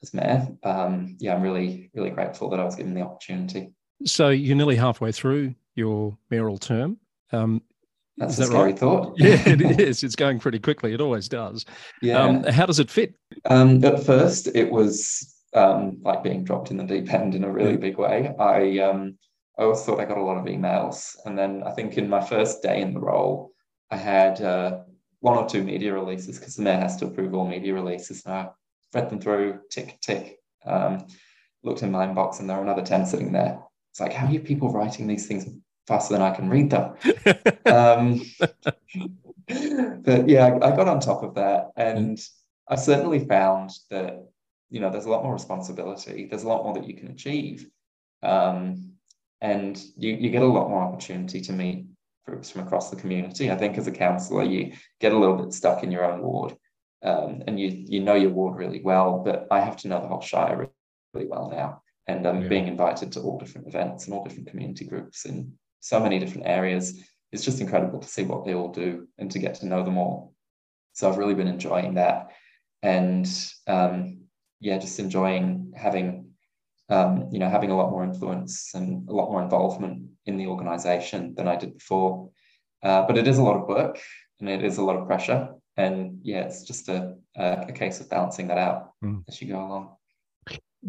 as 0.04 0.14
mayor, 0.14 0.48
um, 0.62 1.18
yeah, 1.20 1.34
I'm 1.34 1.42
really, 1.42 1.90
really 1.96 2.12
grateful 2.12 2.50
that 2.52 2.60
I 2.60 2.64
was 2.64 2.76
given 2.76 2.94
the 2.94 3.02
opportunity. 3.02 3.74
So 4.06 4.30
you're 4.30 4.56
nearly 4.56 4.76
halfway 4.76 5.12
through 5.12 5.56
your 5.74 6.16
mayoral 6.30 6.60
term. 6.60 6.98
Um, 7.32 7.64
That's 8.18 8.38
a 8.38 8.46
scary 8.46 8.66
right? 8.66 8.80
thought. 8.80 9.16
yeah, 9.18 9.42
it 9.48 9.80
is. 9.80 10.04
It's 10.04 10.16
going 10.16 10.40
pretty 10.40 10.60
quickly. 10.60 10.94
It 10.94 11.02
always 11.02 11.28
does. 11.28 11.66
Yeah. 12.02 12.22
Um, 12.22 12.44
how 12.44 12.68
does 12.68 12.80
it 12.80 12.92
fit? 12.92 13.16
Um, 13.46 13.84
at 13.84 14.04
first, 14.04 14.50
it 14.54 14.72
was 14.72 15.36
um, 15.56 16.00
like 16.04 16.22
being 16.22 16.44
dropped 16.44 16.70
in 16.70 16.78
the 16.78 16.84
deep 16.84 17.12
end 17.12 17.34
in 17.34 17.44
a 17.44 17.52
really 17.52 17.78
big 17.78 17.98
way. 17.98 18.36
I 18.38 18.78
um, 18.80 19.18
I 19.58 19.64
always 19.64 19.82
thought 19.82 20.00
I 20.00 20.06
got 20.06 20.20
a 20.20 20.24
lot 20.24 20.38
of 20.38 20.46
emails, 20.46 21.16
and 21.26 21.38
then 21.38 21.64
I 21.66 21.72
think 21.72 21.98
in 21.98 22.08
my 22.08 22.22
first 22.22 22.62
day 22.62 22.82
in 22.82 22.94
the 22.94 23.00
role, 23.00 23.52
I 23.90 23.98
had 23.98 24.42
uh, 24.42 24.82
one 25.24 25.38
or 25.38 25.48
two 25.48 25.64
media 25.64 25.94
releases 25.94 26.38
because 26.38 26.58
the 26.58 26.62
mayor 26.62 26.82
has 26.82 26.98
to 26.98 27.06
approve 27.06 27.34
all 27.34 27.48
media 27.48 27.74
releases. 27.74 28.26
And 28.26 28.34
I 28.34 28.50
read 28.94 29.10
them 29.10 29.22
through, 29.22 29.62
tick, 29.72 29.98
tick, 30.02 30.38
um, 30.66 31.08
looked 31.64 31.82
in 31.82 31.94
my 31.94 32.06
inbox, 32.06 32.42
and 32.42 32.50
there 32.50 32.58
are 32.58 32.62
another 32.62 32.82
10 32.82 33.06
sitting 33.06 33.32
there. 33.32 33.58
It's 33.92 34.02
like, 34.02 34.12
how 34.12 34.28
are 34.28 34.32
you 34.32 34.42
people 34.42 34.70
writing 34.70 35.08
these 35.08 35.26
things 35.26 35.48
faster 35.88 36.14
than 36.14 36.22
I 36.22 36.36
can 36.36 36.50
read 36.50 36.72
them? 36.72 36.96
um, 37.66 38.22
but 40.04 40.28
yeah, 40.28 40.48
I, 40.48 40.74
I 40.74 40.76
got 40.76 40.90
on 40.90 41.00
top 41.00 41.24
of 41.24 41.36
that. 41.36 41.68
And 41.78 42.20
I 42.68 42.76
certainly 42.76 43.26
found 43.26 43.72
that, 43.92 44.28
you 44.72 44.82
know, 44.82 44.90
there's 44.90 45.06
a 45.06 45.10
lot 45.10 45.24
more 45.24 45.32
responsibility, 45.32 46.28
there's 46.30 46.44
a 46.44 46.50
lot 46.50 46.66
more 46.66 46.74
that 46.74 46.86
you 46.86 46.96
can 46.96 47.08
achieve. 47.08 47.70
Um, 48.24 48.92
and 49.40 49.82
you, 49.96 50.16
you 50.16 50.30
get 50.32 50.42
a 50.42 50.46
lot 50.46 50.70
more 50.70 50.82
opportunity 50.82 51.40
to 51.40 51.54
meet 51.54 51.86
from 52.26 52.62
across 52.62 52.90
the 52.90 52.96
community. 52.96 53.52
I 53.52 53.56
think 53.56 53.78
as 53.78 53.88
a 53.88 53.92
councillor, 53.92 54.44
you 54.44 54.74
get 55.00 55.14
a 55.14 55.18
little 55.18 55.36
bit 55.36 55.54
stuck 55.54 55.84
in 55.84 55.92
your 55.92 56.06
own 56.06 56.22
ward, 56.22 56.56
um, 57.04 57.44
and 57.48 57.60
you 57.60 57.68
you 57.70 58.00
know 58.00 58.16
your 58.16 58.32
ward 58.32 58.58
really 58.58 58.82
well. 58.82 59.22
But 59.24 59.48
I 59.52 59.60
have 59.60 59.78
to 59.78 59.88
know 59.88 60.02
the 60.02 60.08
whole 60.08 60.22
shire 60.22 60.58
really, 60.58 60.72
really 61.14 61.28
well 61.28 61.50
now, 61.50 61.82
and 62.08 62.26
I'm 62.26 62.38
um, 62.38 62.44
yeah. 62.44 62.50
being 62.50 62.68
invited 62.68 63.12
to 63.14 63.22
all 63.22 63.38
different 63.38 63.68
events 63.68 64.06
and 64.06 64.14
all 64.14 64.24
different 64.24 64.50
community 64.50 64.86
groups 64.86 65.26
in 65.26 65.54
so 65.80 66.00
many 66.00 66.20
different 66.20 66.48
areas. 66.48 67.00
It's 67.32 67.44
just 67.44 67.62
incredible 67.62 68.00
to 68.00 68.08
see 68.08 68.24
what 68.24 68.46
they 68.46 68.54
all 68.54 68.72
do 68.72 69.08
and 69.18 69.30
to 69.32 69.40
get 69.40 69.56
to 69.56 69.66
know 69.66 69.84
them 69.84 69.98
all. 69.98 70.34
So 70.94 71.10
I've 71.10 71.18
really 71.18 71.34
been 71.34 71.48
enjoying 71.48 71.96
that, 71.96 72.32
and 72.82 73.28
um, 73.68 74.22
yeah, 74.60 74.78
just 74.78 75.00
enjoying 75.00 75.74
having 75.76 76.23
um, 76.90 77.30
you 77.32 77.40
know, 77.40 77.50
having 77.50 77.72
a 77.72 77.78
lot 77.78 77.92
more 77.92 78.04
influence 78.04 78.72
and 78.74 79.08
a 79.10 79.14
lot 79.14 79.32
more 79.32 79.42
involvement 79.42 80.10
in 80.26 80.38
the 80.38 80.48
organization 80.48 81.34
than 81.36 81.48
I 81.48 81.56
did 81.56 81.78
before. 81.78 82.30
Uh, 82.82 83.06
but 83.08 83.18
it 83.18 83.28
is 83.28 83.38
a 83.38 83.44
lot 83.44 83.58
of 83.58 83.68
work 83.68 84.00
and 84.40 84.50
it 84.50 84.64
is 84.64 84.78
a 84.78 84.84
lot 84.84 84.98
of 84.98 85.08
pressure. 85.08 85.50
And 85.78 86.20
yeah, 86.22 86.42
it's 86.42 86.64
just 86.64 86.90
a, 86.90 87.16
a, 87.36 87.66
a 87.70 87.72
case 87.72 88.00
of 88.00 88.10
balancing 88.10 88.48
that 88.48 88.58
out 88.58 88.92
mm. 89.04 89.24
as 89.28 89.42
you 89.42 89.48
go 89.48 89.60
along. 89.60 89.96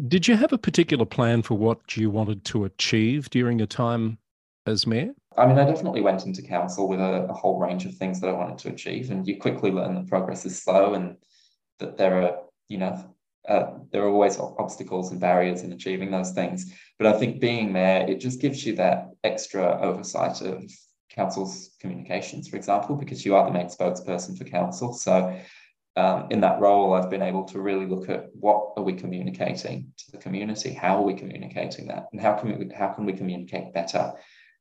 Did 0.07 0.27
you 0.27 0.35
have 0.35 0.51
a 0.51 0.57
particular 0.57 1.05
plan 1.05 1.41
for 1.41 1.57
what 1.57 1.95
you 1.95 2.09
wanted 2.09 2.43
to 2.45 2.65
achieve 2.65 3.29
during 3.29 3.57
your 3.57 3.67
time 3.67 4.17
as 4.65 4.85
mayor? 4.85 5.13
I 5.37 5.45
mean, 5.45 5.57
I 5.57 5.65
definitely 5.65 6.01
went 6.01 6.25
into 6.25 6.41
council 6.41 6.87
with 6.87 6.99
a, 6.99 7.27
a 7.29 7.33
whole 7.33 7.59
range 7.59 7.85
of 7.85 7.95
things 7.95 8.19
that 8.19 8.29
I 8.29 8.33
wanted 8.33 8.57
to 8.59 8.69
achieve. 8.69 9.09
And 9.09 9.25
you 9.25 9.37
quickly 9.37 9.71
learn 9.71 9.95
that 9.95 10.07
progress 10.07 10.45
is 10.45 10.61
slow 10.61 10.93
and 10.93 11.15
that 11.79 11.97
there 11.97 12.21
are, 12.21 12.37
you 12.67 12.77
know, 12.77 13.14
uh, 13.47 13.71
there 13.91 14.03
are 14.03 14.09
always 14.09 14.39
obstacles 14.39 15.11
and 15.11 15.19
barriers 15.19 15.61
in 15.61 15.71
achieving 15.71 16.11
those 16.11 16.31
things. 16.31 16.73
But 16.97 17.07
I 17.07 17.19
think 17.19 17.39
being 17.39 17.73
there, 17.73 18.07
it 18.09 18.19
just 18.19 18.41
gives 18.41 18.65
you 18.65 18.75
that 18.75 19.09
extra 19.23 19.79
oversight 19.81 20.41
of 20.41 20.63
council's 21.09 21.71
communications, 21.79 22.47
for 22.47 22.57
example, 22.57 22.95
because 22.95 23.25
you 23.25 23.35
are 23.35 23.45
the 23.45 23.51
main 23.51 23.67
spokesperson 23.67 24.37
for 24.37 24.43
council. 24.43 24.93
So 24.93 25.39
um, 25.95 26.27
in 26.29 26.41
that 26.41 26.59
role, 26.59 26.93
I've 26.93 27.09
been 27.09 27.21
able 27.21 27.45
to 27.45 27.61
really 27.61 27.85
look 27.85 28.09
at 28.09 28.27
what 28.33 28.73
are 28.75 28.83
we 28.83 28.93
communicating 28.93 29.93
to 29.97 30.11
the 30.11 30.17
community, 30.17 30.73
how 30.73 30.97
are 30.97 31.03
we 31.03 31.13
communicating 31.13 31.87
that, 31.87 32.07
and 32.11 32.19
how 32.19 32.33
can 32.33 32.59
we 32.59 32.73
how 32.75 32.89
can 32.89 33.05
we 33.05 33.13
communicate 33.13 33.73
better, 33.73 34.13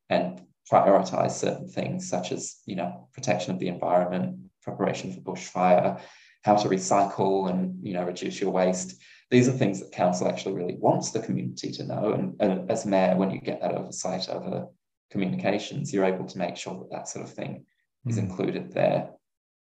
and 0.08 0.40
prioritize 0.70 1.32
certain 1.32 1.68
things 1.68 2.08
such 2.08 2.30
as 2.30 2.60
you 2.66 2.76
know 2.76 3.08
protection 3.12 3.52
of 3.52 3.58
the 3.58 3.68
environment, 3.68 4.38
preparation 4.62 5.12
for 5.12 5.20
bushfire, 5.20 6.00
how 6.44 6.54
to 6.54 6.68
recycle 6.68 7.50
and 7.50 7.76
you 7.82 7.94
know 7.94 8.04
reduce 8.04 8.40
your 8.40 8.50
waste. 8.50 9.00
These 9.30 9.48
are 9.48 9.52
things 9.52 9.80
that 9.80 9.92
council 9.92 10.28
actually 10.28 10.54
really 10.54 10.76
wants 10.76 11.10
the 11.10 11.20
community 11.20 11.72
to 11.72 11.84
know. 11.84 12.12
And, 12.12 12.36
and 12.40 12.70
as 12.70 12.86
mayor, 12.86 13.16
when 13.16 13.30
you 13.30 13.40
get 13.40 13.60
that 13.62 13.72
oversight 13.72 14.28
over 14.28 14.68
communications, 15.10 15.92
you're 15.92 16.04
able 16.04 16.26
to 16.26 16.38
make 16.38 16.56
sure 16.56 16.78
that 16.78 16.90
that 16.90 17.08
sort 17.08 17.24
of 17.24 17.32
thing 17.32 17.64
mm. 18.06 18.10
is 18.10 18.18
included 18.18 18.72
there 18.72 19.10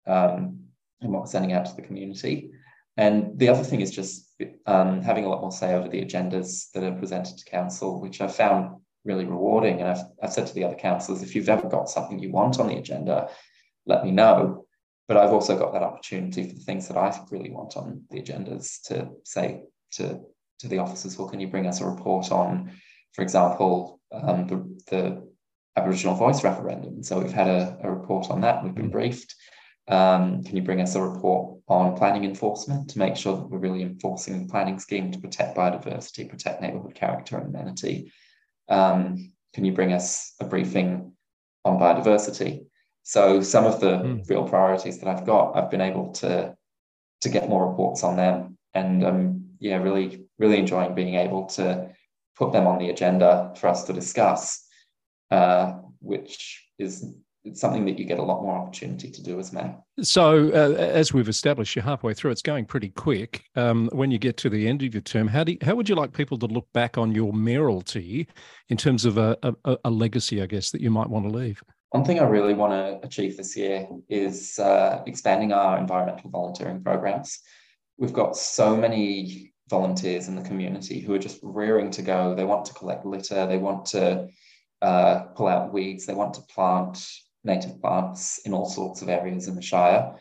um, 0.06 0.64
in 1.00 1.12
what 1.12 1.22
we're 1.22 1.28
sending 1.28 1.52
out 1.52 1.66
to 1.66 1.76
the 1.76 1.82
community. 1.82 2.50
And 2.96 3.38
the 3.38 3.48
other 3.48 3.64
thing 3.64 3.80
is 3.80 3.90
just 3.90 4.34
um, 4.66 5.00
having 5.02 5.24
a 5.24 5.28
lot 5.28 5.40
more 5.40 5.52
say 5.52 5.74
over 5.74 5.88
the 5.88 6.04
agendas 6.04 6.70
that 6.72 6.84
are 6.84 6.98
presented 6.98 7.38
to 7.38 7.44
council, 7.44 8.00
which 8.00 8.20
I 8.20 8.28
found 8.28 8.76
really 9.04 9.24
rewarding. 9.24 9.80
And 9.80 9.88
I've, 9.88 10.04
I've 10.22 10.32
said 10.32 10.46
to 10.48 10.54
the 10.54 10.64
other 10.64 10.76
councillors, 10.76 11.22
if 11.22 11.34
you've 11.34 11.48
ever 11.48 11.68
got 11.68 11.88
something 11.88 12.18
you 12.18 12.30
want 12.30 12.58
on 12.58 12.68
the 12.68 12.76
agenda, 12.76 13.28
let 13.86 14.04
me 14.04 14.10
know 14.10 14.66
but 15.06 15.16
I've 15.16 15.32
also 15.32 15.58
got 15.58 15.72
that 15.72 15.82
opportunity 15.82 16.48
for 16.48 16.54
the 16.54 16.60
things 16.60 16.88
that 16.88 16.96
I 16.96 17.18
really 17.30 17.50
want 17.50 17.76
on 17.76 18.02
the 18.10 18.22
agendas 18.22 18.82
to 18.84 19.10
say 19.24 19.62
to, 19.92 20.20
to 20.60 20.68
the 20.68 20.78
officers, 20.78 21.18
well, 21.18 21.28
can 21.28 21.40
you 21.40 21.48
bring 21.48 21.66
us 21.66 21.80
a 21.80 21.86
report 21.86 22.32
on, 22.32 22.70
for 23.12 23.22
example, 23.22 24.00
um, 24.12 24.46
the, 24.46 24.80
the 24.90 25.28
Aboriginal 25.76 26.14
voice 26.14 26.42
referendum? 26.42 27.02
So 27.02 27.20
we've 27.20 27.32
had 27.32 27.48
a, 27.48 27.78
a 27.82 27.90
report 27.90 28.30
on 28.30 28.40
that, 28.42 28.64
we've 28.64 28.74
been 28.74 28.88
mm. 28.88 28.92
briefed. 28.92 29.34
Um, 29.86 30.42
can 30.42 30.56
you 30.56 30.62
bring 30.62 30.80
us 30.80 30.94
a 30.94 31.02
report 31.02 31.60
on 31.68 31.96
planning 31.96 32.24
enforcement 32.24 32.88
to 32.90 32.98
make 32.98 33.16
sure 33.16 33.36
that 33.36 33.50
we're 33.50 33.58
really 33.58 33.82
enforcing 33.82 34.42
the 34.42 34.50
planning 34.50 34.78
scheme 34.78 35.12
to 35.12 35.18
protect 35.18 35.56
biodiversity, 35.56 36.28
protect 36.28 36.62
neighbourhood 36.62 36.94
character 36.94 37.36
and 37.36 37.54
amenity? 37.54 38.10
Um, 38.70 39.32
can 39.52 39.66
you 39.66 39.72
bring 39.72 39.92
us 39.92 40.32
a 40.40 40.46
briefing 40.46 41.12
on 41.66 41.78
biodiversity? 41.78 42.64
So 43.04 43.42
some 43.42 43.64
of 43.64 43.80
the 43.80 43.98
mm. 43.98 44.28
real 44.28 44.48
priorities 44.48 44.98
that 44.98 45.08
I've 45.08 45.26
got, 45.26 45.56
I've 45.56 45.70
been 45.70 45.80
able 45.80 46.12
to 46.14 46.56
to 47.20 47.28
get 47.28 47.48
more 47.48 47.68
reports 47.68 48.02
on 48.02 48.16
them, 48.16 48.58
and 48.74 49.04
um, 49.04 49.44
yeah, 49.60 49.76
really 49.76 50.24
really 50.38 50.58
enjoying 50.58 50.94
being 50.94 51.14
able 51.14 51.46
to 51.46 51.90
put 52.36 52.52
them 52.52 52.66
on 52.66 52.78
the 52.78 52.90
agenda 52.90 53.52
for 53.56 53.68
us 53.68 53.84
to 53.84 53.92
discuss, 53.92 54.66
uh, 55.30 55.74
which 56.00 56.66
is 56.78 57.14
it's 57.44 57.60
something 57.60 57.84
that 57.84 57.98
you 57.98 58.06
get 58.06 58.18
a 58.18 58.22
lot 58.22 58.42
more 58.42 58.56
opportunity 58.56 59.10
to 59.10 59.22
do 59.22 59.38
as 59.38 59.52
mayor. 59.52 59.76
So, 60.00 60.48
uh, 60.48 60.80
as 60.80 61.12
we've 61.12 61.28
established, 61.28 61.76
you're 61.76 61.84
halfway 61.84 62.14
through. 62.14 62.30
It's 62.30 62.40
going 62.40 62.64
pretty 62.64 62.88
quick. 62.88 63.44
Um, 63.54 63.90
when 63.92 64.10
you 64.10 64.18
get 64.18 64.38
to 64.38 64.48
the 64.48 64.66
end 64.66 64.82
of 64.82 64.94
your 64.94 65.02
term, 65.02 65.28
how 65.28 65.44
do 65.44 65.52
you, 65.52 65.58
how 65.60 65.74
would 65.74 65.88
you 65.88 65.94
like 65.94 66.14
people 66.14 66.38
to 66.38 66.46
look 66.46 66.66
back 66.72 66.96
on 66.96 67.12
your 67.12 67.34
mayoralty 67.34 68.28
in 68.70 68.78
terms 68.78 69.04
of 69.04 69.18
a, 69.18 69.36
a, 69.42 69.76
a 69.84 69.90
legacy, 69.90 70.40
I 70.40 70.46
guess, 70.46 70.70
that 70.70 70.80
you 70.80 70.90
might 70.90 71.10
want 71.10 71.26
to 71.26 71.30
leave? 71.30 71.62
One 71.94 72.04
thing 72.04 72.18
I 72.18 72.24
really 72.24 72.54
want 72.54 72.72
to 72.72 73.06
achieve 73.06 73.36
this 73.36 73.56
year 73.56 73.86
is 74.08 74.58
uh, 74.58 75.04
expanding 75.06 75.52
our 75.52 75.78
environmental 75.78 76.28
volunteering 76.28 76.82
programs. 76.82 77.38
We've 77.98 78.12
got 78.12 78.36
so 78.36 78.76
many 78.76 79.52
volunteers 79.70 80.26
in 80.26 80.34
the 80.34 80.42
community 80.42 80.98
who 80.98 81.14
are 81.14 81.20
just 81.20 81.38
rearing 81.40 81.92
to 81.92 82.02
go. 82.02 82.34
They 82.34 82.42
want 82.42 82.64
to 82.64 82.74
collect 82.74 83.06
litter, 83.06 83.46
they 83.46 83.58
want 83.58 83.86
to 83.90 84.26
uh, 84.82 85.20
pull 85.36 85.46
out 85.46 85.72
weeds, 85.72 86.04
they 86.04 86.14
want 86.14 86.34
to 86.34 86.40
plant 86.52 87.08
native 87.44 87.80
plants 87.80 88.38
in 88.38 88.52
all 88.54 88.68
sorts 88.68 89.00
of 89.00 89.08
areas 89.08 89.46
in 89.46 89.54
the 89.54 89.62
Shire. 89.62 90.16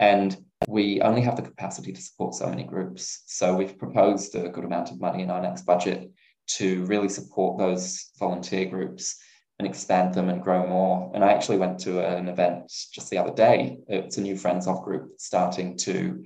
And 0.00 0.36
we 0.66 1.00
only 1.02 1.20
have 1.20 1.36
the 1.36 1.42
capacity 1.42 1.92
to 1.92 2.02
support 2.02 2.34
so 2.34 2.48
many 2.48 2.64
groups. 2.64 3.22
So 3.26 3.54
we've 3.54 3.78
proposed 3.78 4.34
a 4.34 4.48
good 4.48 4.64
amount 4.64 4.90
of 4.90 5.00
money 5.00 5.22
in 5.22 5.30
our 5.30 5.40
next 5.40 5.66
budget 5.66 6.10
to 6.56 6.84
really 6.86 7.08
support 7.08 7.58
those 7.58 8.10
volunteer 8.18 8.66
groups 8.66 9.20
and 9.58 9.68
expand 9.68 10.14
them 10.14 10.28
and 10.28 10.42
grow 10.42 10.66
more. 10.66 11.10
And 11.14 11.24
I 11.24 11.32
actually 11.32 11.58
went 11.58 11.78
to 11.80 12.04
an 12.04 12.28
event 12.28 12.72
just 12.92 13.10
the 13.10 13.18
other 13.18 13.32
day. 13.32 13.78
It's 13.88 14.18
a 14.18 14.20
new 14.22 14.36
Friends 14.36 14.66
of 14.66 14.82
group 14.82 15.12
starting 15.18 15.76
to 15.78 16.24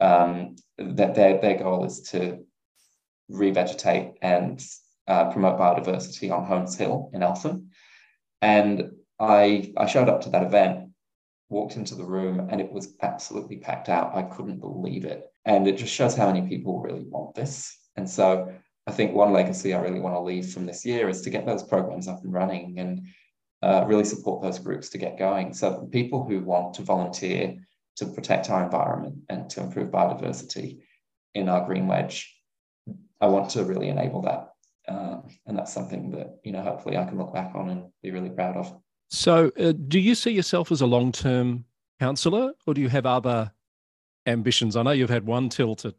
um, 0.00 0.56
that 0.78 1.14
their 1.14 1.40
their 1.40 1.58
goal 1.58 1.84
is 1.84 2.02
to 2.10 2.44
revegetate 3.30 4.14
and 4.22 4.64
uh, 5.08 5.30
promote 5.30 5.58
biodiversity 5.58 6.30
on 6.30 6.46
Holmes 6.46 6.76
Hill 6.76 7.10
in 7.12 7.22
Eltham. 7.22 7.70
And 8.40 8.92
I 9.18 9.72
I 9.76 9.86
showed 9.86 10.08
up 10.08 10.20
to 10.22 10.30
that 10.30 10.44
event, 10.44 10.90
walked 11.48 11.76
into 11.76 11.96
the 11.96 12.04
room, 12.04 12.48
and 12.48 12.60
it 12.60 12.70
was 12.70 12.94
absolutely 13.02 13.56
packed 13.56 13.88
out. 13.88 14.14
I 14.14 14.22
couldn't 14.22 14.60
believe 14.60 15.04
it, 15.04 15.24
and 15.44 15.66
it 15.66 15.78
just 15.78 15.92
shows 15.92 16.14
how 16.14 16.30
many 16.30 16.48
people 16.48 16.80
really 16.80 17.04
want 17.04 17.34
this. 17.34 17.76
And 17.96 18.08
so 18.08 18.52
I 18.88 18.90
think 18.90 19.12
one 19.12 19.34
legacy 19.34 19.74
I 19.74 19.82
really 19.82 20.00
want 20.00 20.16
to 20.16 20.20
leave 20.20 20.50
from 20.50 20.64
this 20.64 20.82
year 20.86 21.10
is 21.10 21.20
to 21.20 21.28
get 21.28 21.44
those 21.44 21.62
programs 21.62 22.08
up 22.08 22.24
and 22.24 22.32
running 22.32 22.78
and 22.78 23.06
uh, 23.62 23.84
really 23.86 24.04
support 24.04 24.40
those 24.40 24.58
groups 24.58 24.88
to 24.88 24.98
get 24.98 25.18
going. 25.18 25.52
So 25.52 25.86
people 25.92 26.24
who 26.24 26.40
want 26.40 26.72
to 26.74 26.82
volunteer 26.82 27.54
to 27.96 28.06
protect 28.06 28.48
our 28.48 28.64
environment 28.64 29.16
and 29.28 29.50
to 29.50 29.60
improve 29.60 29.90
biodiversity 29.90 30.78
in 31.34 31.50
our 31.50 31.66
green 31.66 31.86
wedge, 31.86 32.34
I 33.20 33.26
want 33.26 33.50
to 33.50 33.64
really 33.64 33.90
enable 33.90 34.22
that. 34.22 34.52
Uh, 34.90 35.18
and 35.44 35.58
that's 35.58 35.74
something 35.74 36.10
that, 36.12 36.38
you 36.42 36.52
know, 36.52 36.62
hopefully 36.62 36.96
I 36.96 37.04
can 37.04 37.18
look 37.18 37.34
back 37.34 37.54
on 37.54 37.68
and 37.68 37.84
be 38.02 38.10
really 38.10 38.30
proud 38.30 38.56
of. 38.56 38.74
So 39.10 39.52
uh, 39.60 39.72
do 39.72 39.98
you 39.98 40.14
see 40.14 40.30
yourself 40.30 40.72
as 40.72 40.80
a 40.80 40.86
long-term 40.86 41.66
councillor 42.00 42.52
or 42.66 42.72
do 42.72 42.80
you 42.80 42.88
have 42.88 43.04
other 43.04 43.52
ambitions? 44.24 44.76
I 44.76 44.82
know 44.82 44.92
you've 44.92 45.10
had 45.10 45.26
one 45.26 45.50
tilt 45.50 45.84
at 45.84 45.94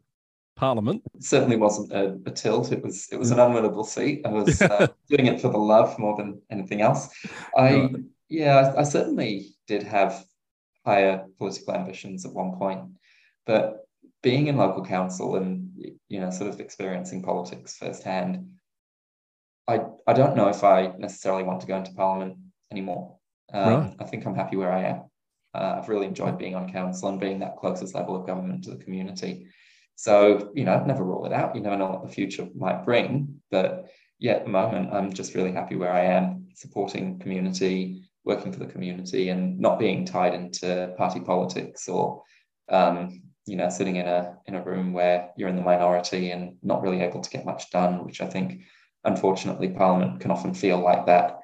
Parliament. 0.60 1.02
It 1.14 1.24
certainly 1.24 1.56
wasn't 1.56 1.90
a, 1.90 2.18
a, 2.26 2.30
tilt. 2.30 2.70
It 2.70 2.82
was 2.82 3.08
it 3.10 3.18
was 3.18 3.30
an 3.30 3.38
unwinnable 3.38 3.86
seat. 3.86 4.20
I 4.26 4.28
was 4.28 4.60
uh, 4.74 4.88
doing 5.08 5.26
it 5.26 5.40
for 5.40 5.48
the 5.48 5.58
love 5.58 5.98
more 5.98 6.16
than 6.18 6.42
anything 6.50 6.82
else. 6.82 7.08
I 7.56 7.74
right. 7.74 7.96
yeah, 8.28 8.56
I, 8.58 8.80
I, 8.80 8.82
certainly 8.82 9.54
did 9.66 9.82
have 9.82 10.22
higher 10.84 11.24
political 11.38 11.74
ambitions 11.74 12.26
at 12.26 12.34
one 12.34 12.58
point, 12.58 12.82
but 13.46 13.86
being 14.22 14.48
in 14.48 14.58
local 14.58 14.84
council 14.84 15.36
and 15.36 15.72
you 16.08 16.20
know 16.20 16.30
sort 16.30 16.50
of 16.50 16.60
experiencing 16.60 17.22
politics 17.22 17.78
firsthand, 17.78 18.50
I 19.66 19.80
I 20.06 20.12
don't 20.12 20.36
know 20.36 20.48
if 20.48 20.62
I 20.62 20.92
necessarily 20.98 21.42
want 21.42 21.62
to 21.62 21.66
go 21.68 21.78
into 21.78 21.94
Parliament 21.94 22.36
anymore. 22.70 23.16
Um, 23.50 23.74
right. 23.74 23.96
I 23.98 24.04
think 24.04 24.26
I'm 24.26 24.34
happy 24.34 24.56
where 24.56 24.72
I 24.72 24.82
am. 24.82 25.02
Uh, 25.54 25.78
I've 25.78 25.88
really 25.88 26.06
enjoyed 26.06 26.36
being 26.36 26.54
on 26.54 26.70
council 26.70 27.08
and 27.08 27.18
being 27.18 27.38
that 27.40 27.56
closest 27.56 27.94
level 27.94 28.14
of 28.14 28.26
government 28.26 28.64
to 28.64 28.70
the 28.70 28.84
community. 28.84 29.46
So, 30.00 30.50
you 30.54 30.64
know, 30.64 30.76
I'd 30.76 30.86
never 30.86 31.04
rule 31.04 31.26
it 31.26 31.32
out. 31.34 31.54
You 31.54 31.60
never 31.60 31.76
know 31.76 31.90
what 31.90 32.02
the 32.02 32.08
future 32.08 32.48
might 32.56 32.86
bring. 32.86 33.42
But 33.50 33.90
yeah, 34.18 34.32
at 34.32 34.44
the 34.44 34.50
moment, 34.50 34.94
I'm 34.94 35.12
just 35.12 35.34
really 35.34 35.52
happy 35.52 35.76
where 35.76 35.92
I 35.92 36.04
am, 36.04 36.48
supporting 36.54 37.18
community, 37.18 38.08
working 38.24 38.50
for 38.50 38.60
the 38.60 38.72
community, 38.72 39.28
and 39.28 39.60
not 39.60 39.78
being 39.78 40.06
tied 40.06 40.32
into 40.32 40.94
party 40.96 41.20
politics 41.20 41.86
or, 41.86 42.22
um, 42.70 43.20
you 43.44 43.56
know, 43.56 43.68
sitting 43.68 43.96
in 43.96 44.06
a 44.06 44.38
in 44.46 44.54
a 44.54 44.64
room 44.64 44.94
where 44.94 45.32
you're 45.36 45.50
in 45.50 45.56
the 45.56 45.60
minority 45.60 46.30
and 46.30 46.56
not 46.62 46.80
really 46.80 47.02
able 47.02 47.20
to 47.20 47.30
get 47.30 47.44
much 47.44 47.70
done, 47.70 48.02
which 48.06 48.22
I 48.22 48.26
think, 48.26 48.62
unfortunately, 49.04 49.68
Parliament 49.68 50.20
can 50.20 50.30
often 50.30 50.54
feel 50.54 50.78
like 50.78 51.04
that. 51.06 51.40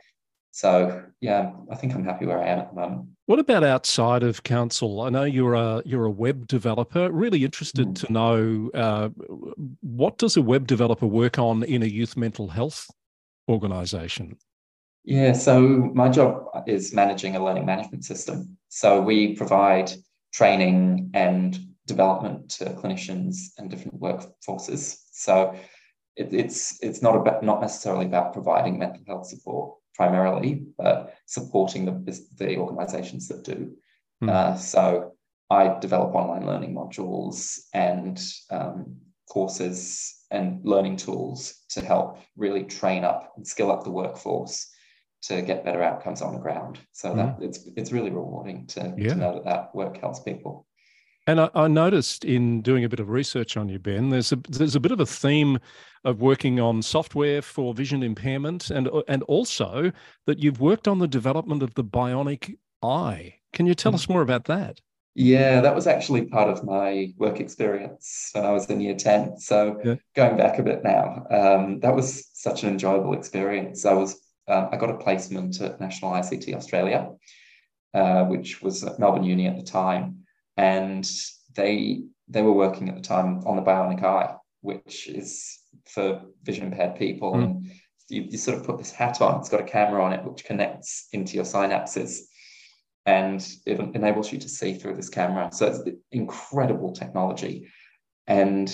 So 0.53 1.03
yeah, 1.21 1.53
I 1.71 1.75
think 1.77 1.95
I'm 1.95 2.05
happy 2.05 2.27
where 2.27 2.43
I 2.43 2.49
am 2.49 2.59
at 2.59 2.75
the 2.75 2.81
moment. 2.81 3.09
What 3.27 3.39
about 3.39 3.65
outside 3.65 4.23
of 4.23 4.43
council? 4.43 5.01
I 5.01 5.09
know 5.09 5.25
you're 5.25 5.55
a 5.55 5.83
you're 5.85 6.05
a 6.05 6.11
web 6.11 6.47
developer. 6.47 7.11
Really 7.11 7.45
interested 7.45 7.89
mm. 7.89 7.95
to 8.07 8.13
know 8.13 8.71
uh, 8.75 9.09
what 9.81 10.19
does 10.19 10.37
a 10.37 10.43
web 10.43 10.67
developer 10.67 11.07
work 11.07 11.39
on 11.39 11.63
in 11.63 11.83
a 11.83 11.87
youth 11.87 12.17
mental 12.17 12.49
health 12.49 12.91
organisation? 13.49 14.37
Yeah, 15.05 15.33
so 15.33 15.61
my 15.95 16.09
job 16.09 16.47
is 16.67 16.93
managing 16.93 17.37
a 17.37 17.45
learning 17.45 17.65
management 17.65 18.05
system. 18.05 18.59
So 18.69 19.01
we 19.01 19.35
provide 19.37 19.93
training 20.33 21.11
and 21.15 21.59
development 21.87 22.51
to 22.51 22.65
clinicians 22.67 23.53
and 23.57 23.71
different 23.71 24.01
workforces. 24.01 24.99
So 25.13 25.55
it, 26.17 26.33
it's 26.33 26.83
it's 26.83 27.03
not 27.03 27.17
about 27.17 27.43
not 27.43 27.61
necessarily 27.61 28.07
about 28.07 28.33
providing 28.33 28.79
mental 28.79 29.03
health 29.07 29.29
support 29.29 29.77
primarily, 29.97 30.63
but 30.77 31.15
supporting 31.27 31.85
the, 31.85 32.21
the 32.37 32.57
organizations 32.57 33.29
that 33.29 33.45
do. 33.45 33.73
Mm. 34.23 34.31
Uh, 34.31 34.57
so 34.57 35.13
I 35.51 35.79
develop 35.81 36.15
online 36.15 36.47
learning 36.47 36.75
modules 36.75 37.61
and 37.73 38.23
um, 38.51 38.97
courses 39.29 40.25
and 40.31 40.61
learning 40.65 40.97
tools 40.97 41.65
to 41.71 41.81
help 41.81 42.19
really 42.37 42.65
train 42.65 43.05
up 43.05 43.33
and 43.37 43.47
skill 43.47 43.71
up 43.71 43.85
the 43.85 43.91
workforce 43.91 44.69
to 45.23 45.43
get 45.43 45.65
better 45.65 45.83
outcomes 45.83 46.23
on 46.23 46.35
the 46.35 46.41
ground. 46.41 46.79
So 46.93 47.11
mm. 47.11 47.17
that 47.17 47.45
it's 47.45 47.69
it's 47.77 47.93
really 47.93 48.11
rewarding 48.11 48.67
to, 48.69 48.95
yeah. 48.97 49.11
to 49.11 49.15
know 49.15 49.35
that 49.35 49.45
that 49.45 49.75
work 49.75 49.99
helps 49.99 50.21
people. 50.21 50.67
And 51.27 51.41
I, 51.41 51.51
I, 51.55 51.67
noticed 51.67 52.25
in 52.25 52.63
doing 52.63 52.85
a 52.85 52.89
bit 52.89 53.01
of 53.01 53.09
research 53.09 53.57
on 53.57 53.69
you, 53.69 53.81
Ben, 53.81 54.11
there's 54.11 54.31
a 54.31 54.37
there's 54.49 54.77
a 54.77 54.81
bit 54.81 54.93
of 54.93 55.01
a 55.01 55.07
theme 55.07 55.59
of 56.05 56.21
working 56.21 56.61
on 56.61 56.83
software 56.83 57.43
for 57.43 57.75
vision 57.75 58.03
impairment, 58.03 58.71
and 58.71 58.89
and 59.09 59.23
also 59.25 59.91
that 60.27 60.39
you've 60.39 60.61
worked 60.61 60.87
on 60.87 61.01
the 61.01 61.09
development 61.09 61.63
of 61.63 61.75
the 61.75 61.85
bionic 61.85 62.57
eye. 62.83 63.35
Can 63.53 63.67
you 63.67 63.75
tell 63.75 63.95
us 63.95 64.09
more 64.09 64.23
about 64.23 64.45
that? 64.45 64.81
Yeah, 65.15 65.63
that 65.63 65.75
was 65.75 65.87
actually 65.87 66.27
part 66.27 66.51
of 66.51 66.63
my 66.63 67.13
work 67.17 67.41
experience 67.41 68.31
when 68.35 68.45
I 68.45 68.53
was 68.53 68.67
in 68.67 68.83
year 68.83 68.95
10. 68.95 69.39
So 69.39 69.81
yeah. 69.83 69.95
going 70.15 70.37
back 70.37 70.59
a 70.59 70.63
bit 70.63 70.85
now, 70.85 71.25
um, 71.31 71.81
that 71.81 71.95
was 71.95 72.29
such 72.35 72.65
an 72.65 72.69
enjoyable 72.69 73.15
experience. 73.15 73.87
I 73.87 73.95
was 73.95 74.21
um, 74.47 74.69
I 74.71 74.77
got 74.77 74.91
a 74.91 74.99
placement 74.99 75.61
at 75.61 75.81
National 75.81 76.13
ICT 76.13 76.55
Australia, 76.55 77.11
uh, 77.95 78.25
which 78.27 78.63
was 78.63 78.85
at 78.85 79.01
Melbourne 79.01 79.25
Uni 79.25 79.49
at 79.49 79.57
the 79.57 79.65
time 79.65 80.26
and 80.57 81.09
they 81.55 82.03
they 82.29 82.43
were 82.43 82.53
working 82.53 82.89
at 82.89 82.97
the 82.97 83.01
time 83.01 83.43
on 83.47 83.57
the 83.57 83.63
bionic 83.63 84.03
eye, 84.03 84.35
which 84.61 85.09
is 85.09 85.61
for 85.87 86.23
vision 86.43 86.67
impaired 86.67 86.97
people. 86.97 87.35
Mm. 87.35 87.45
And 87.45 87.71
you, 88.09 88.23
you 88.23 88.39
sort 88.39 88.59
of 88.59 88.65
put 88.65 88.79
this 88.79 88.91
hat 88.91 89.21
on, 89.21 89.41
it's 89.41 89.49
got 89.49 89.61
a 89.61 89.65
camera 89.65 90.03
on 90.03 90.13
it 90.13 90.25
which 90.25 90.45
connects 90.45 91.09
into 91.13 91.35
your 91.35 91.45
synapses 91.45 92.21
and 93.05 93.47
it 93.65 93.79
enables 93.79 94.33
you 94.33 94.39
to 94.39 94.49
see 94.49 94.75
through 94.75 94.97
this 94.97 95.09
camera. 95.09 95.51
So 95.53 95.67
it's 95.67 95.97
incredible 96.11 96.93
technology. 96.93 97.69
And 98.27 98.73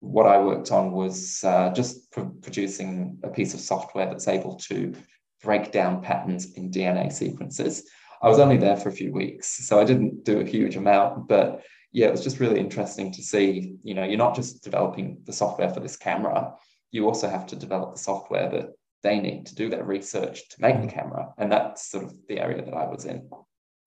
what 0.00 0.26
I 0.26 0.40
worked 0.40 0.70
on 0.70 0.92
was 0.92 1.42
uh, 1.42 1.72
just 1.72 2.10
pr- 2.12 2.32
producing 2.42 3.18
a 3.24 3.28
piece 3.28 3.54
of 3.54 3.60
software 3.60 4.06
that's 4.06 4.28
able 4.28 4.54
to 4.56 4.94
break 5.42 5.72
down 5.72 6.02
patterns 6.02 6.52
in 6.54 6.70
DNA 6.70 7.12
sequences 7.12 7.88
I 8.22 8.28
was 8.28 8.38
only 8.38 8.56
there 8.56 8.76
for 8.76 8.88
a 8.88 8.92
few 8.92 9.12
weeks, 9.12 9.48
so 9.66 9.80
I 9.80 9.84
didn't 9.84 10.24
do 10.24 10.40
a 10.40 10.44
huge 10.44 10.76
amount, 10.76 11.28
but 11.28 11.62
yeah, 11.92 12.08
it 12.08 12.12
was 12.12 12.24
just 12.24 12.40
really 12.40 12.60
interesting 12.60 13.12
to 13.12 13.22
see. 13.22 13.76
You 13.82 13.94
know, 13.94 14.04
you're 14.04 14.18
not 14.18 14.34
just 14.34 14.62
developing 14.62 15.18
the 15.24 15.32
software 15.32 15.70
for 15.70 15.80
this 15.80 15.96
camera, 15.96 16.54
you 16.90 17.06
also 17.06 17.28
have 17.28 17.46
to 17.46 17.56
develop 17.56 17.92
the 17.92 18.00
software 18.00 18.50
that 18.50 18.70
they 19.02 19.20
need 19.20 19.46
to 19.46 19.54
do 19.54 19.68
their 19.68 19.84
research 19.84 20.48
to 20.48 20.60
make 20.60 20.80
the 20.80 20.88
camera, 20.88 21.28
and 21.38 21.50
that's 21.50 21.90
sort 21.90 22.04
of 22.04 22.14
the 22.28 22.40
area 22.40 22.64
that 22.64 22.74
I 22.74 22.86
was 22.86 23.04
in. 23.04 23.28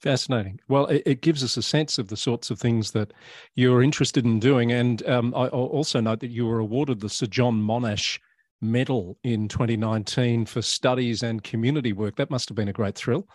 Fascinating. 0.02 0.60
Well, 0.70 0.86
it, 0.86 1.04
it, 1.06 1.22
gives 1.22 1.44
us 1.44 1.58
a 1.58 1.62
sense 1.62 1.98
of 1.98 2.08
the 2.08 2.16
sorts 2.16 2.50
of 2.50 2.58
things 2.58 2.92
that 2.92 3.12
you're 3.56 3.84
interested 3.84 4.24
in 4.24 4.40
doing. 4.40 4.72
And 4.72 5.06
um, 5.10 5.34
I 5.36 5.48
also 5.50 6.00
note 6.00 6.22
that 6.22 6.30
you 6.30 6.46
were 6.46 6.60
awarded 6.60 7.02
the 7.02 7.10
Sir 7.10 7.26
John 7.26 7.62
Monash 7.62 8.18
Medal 8.62 9.18
in 9.26 9.50
2019 9.50 10.46
for 10.46 10.62
studies 10.62 11.22
and 11.22 11.44
community 11.44 11.92
work. 11.92 12.16
That 12.16 12.32
must 12.32 12.48
have 12.48 12.56
been 12.56 12.70
a 12.70 12.74
great 12.74 12.96
thrill. 12.96 13.28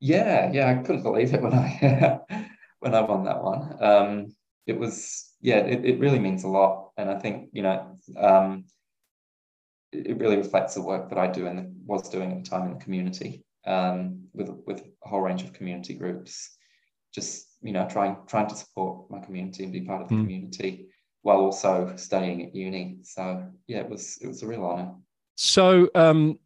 Yeah, 0.00 0.50
yeah, 0.52 0.70
I 0.70 0.82
couldn't 0.82 1.02
believe 1.02 1.32
it 1.32 1.42
when 1.42 1.54
I 1.54 2.20
when 2.80 2.94
I 2.94 3.00
won 3.00 3.24
that 3.24 3.42
one. 3.42 3.76
Um, 3.82 4.36
it 4.66 4.78
was 4.78 5.32
yeah, 5.40 5.58
it, 5.58 5.84
it 5.84 6.00
really 6.00 6.18
means 6.18 6.44
a 6.44 6.48
lot, 6.48 6.90
and 6.96 7.10
I 7.10 7.18
think 7.18 7.50
you 7.52 7.62
know 7.62 7.98
um, 8.16 8.64
it, 9.92 10.08
it 10.08 10.18
really 10.18 10.36
reflects 10.36 10.74
the 10.74 10.82
work 10.82 11.08
that 11.08 11.18
I 11.18 11.28
do 11.28 11.46
and 11.46 11.74
was 11.84 12.08
doing 12.08 12.32
at 12.32 12.44
the 12.44 12.50
time 12.50 12.66
in 12.66 12.78
the 12.78 12.84
community 12.84 13.44
um, 13.66 14.24
with 14.34 14.50
with 14.66 14.80
a 14.80 15.08
whole 15.08 15.20
range 15.20 15.42
of 15.42 15.52
community 15.52 15.94
groups. 15.94 16.56
Just 17.14 17.46
you 17.62 17.72
know, 17.72 17.88
trying 17.88 18.16
trying 18.26 18.48
to 18.48 18.56
support 18.56 19.10
my 19.10 19.20
community 19.20 19.64
and 19.64 19.72
be 19.72 19.82
part 19.82 20.02
of 20.02 20.08
the 20.08 20.14
mm. 20.14 20.22
community 20.22 20.88
while 21.22 21.38
also 21.38 21.94
studying 21.96 22.44
at 22.44 22.54
uni. 22.54 22.98
So 23.02 23.48
yeah, 23.66 23.78
it 23.78 23.88
was 23.88 24.18
it 24.20 24.26
was 24.28 24.42
a 24.42 24.46
real 24.46 24.64
honor. 24.64 24.94
So 25.36 25.90
um, 25.94 26.38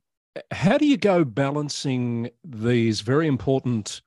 how 0.50 0.78
do 0.78 0.86
you 0.86 0.96
go 0.96 1.24
balancing 1.24 2.30
these 2.44 3.00
very 3.00 3.26
important 3.26 4.02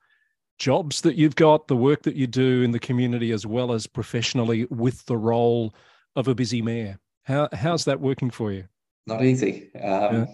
jobs 0.57 1.01
that 1.01 1.15
you've 1.15 1.35
got, 1.35 1.67
the 1.67 1.75
work 1.75 2.03
that 2.03 2.15
you 2.15 2.27
do 2.27 2.61
in 2.61 2.71
the 2.71 2.79
community 2.79 3.31
as 3.31 3.45
well 3.45 3.73
as 3.73 3.87
professionally 3.87 4.65
with 4.69 5.05
the 5.05 5.17
role 5.17 5.75
of 6.15 6.27
a 6.27 6.35
busy 6.35 6.61
mayor? 6.61 6.99
How, 7.23 7.49
how's 7.53 7.85
that 7.85 7.99
working 7.99 8.29
for 8.29 8.51
you? 8.51 8.65
Not 9.05 9.23
easy. 9.23 9.73
Um, 9.75 10.15
yeah. 10.15 10.25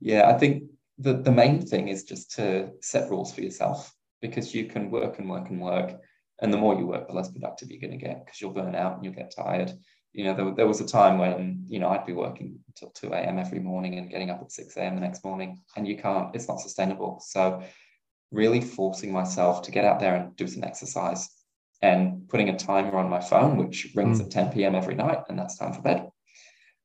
yeah, 0.00 0.28
I 0.28 0.38
think 0.38 0.64
the, 0.98 1.14
the 1.14 1.32
main 1.32 1.64
thing 1.64 1.88
is 1.88 2.04
just 2.04 2.32
to 2.36 2.70
set 2.80 3.10
rules 3.10 3.32
for 3.32 3.40
yourself 3.40 3.92
because 4.20 4.54
you 4.54 4.66
can 4.66 4.90
work 4.90 5.18
and 5.18 5.28
work 5.28 5.48
and 5.50 5.60
work. 5.60 6.00
And 6.40 6.52
the 6.52 6.58
more 6.58 6.76
you 6.76 6.86
work, 6.86 7.08
the 7.08 7.14
less 7.14 7.30
productive 7.30 7.70
you're 7.70 7.80
going 7.80 7.98
to 7.98 8.04
get 8.04 8.24
because 8.24 8.40
you'll 8.40 8.52
burn 8.52 8.76
out 8.76 8.94
and 8.94 9.04
you'll 9.04 9.14
get 9.14 9.34
tired 9.34 9.72
you 10.12 10.24
know, 10.24 10.34
there, 10.34 10.54
there 10.54 10.66
was 10.66 10.80
a 10.80 10.86
time 10.86 11.18
when, 11.18 11.64
you 11.68 11.78
know, 11.78 11.88
I'd 11.88 12.06
be 12.06 12.12
working 12.12 12.58
until 12.68 12.90
2 12.90 13.12
a.m. 13.12 13.38
every 13.38 13.60
morning 13.60 13.98
and 13.98 14.10
getting 14.10 14.30
up 14.30 14.40
at 14.40 14.52
6 14.52 14.76
a.m. 14.76 14.94
the 14.94 15.00
next 15.00 15.24
morning, 15.24 15.60
and 15.76 15.86
you 15.86 15.96
can't, 15.96 16.34
it's 16.34 16.48
not 16.48 16.60
sustainable. 16.60 17.22
So, 17.24 17.62
really 18.30 18.60
forcing 18.60 19.12
myself 19.12 19.62
to 19.62 19.70
get 19.70 19.84
out 19.84 20.00
there 20.00 20.14
and 20.14 20.36
do 20.36 20.46
some 20.46 20.62
exercise 20.62 21.30
and 21.80 22.28
putting 22.28 22.50
a 22.50 22.58
timer 22.58 22.96
on 22.96 23.08
my 23.08 23.20
phone, 23.20 23.56
which 23.56 23.92
rings 23.94 24.20
mm. 24.20 24.24
at 24.24 24.30
10 24.30 24.52
p.m. 24.52 24.74
every 24.74 24.94
night, 24.94 25.20
and 25.28 25.38
that's 25.38 25.56
time 25.56 25.72
for 25.72 25.82
bed. 25.82 26.08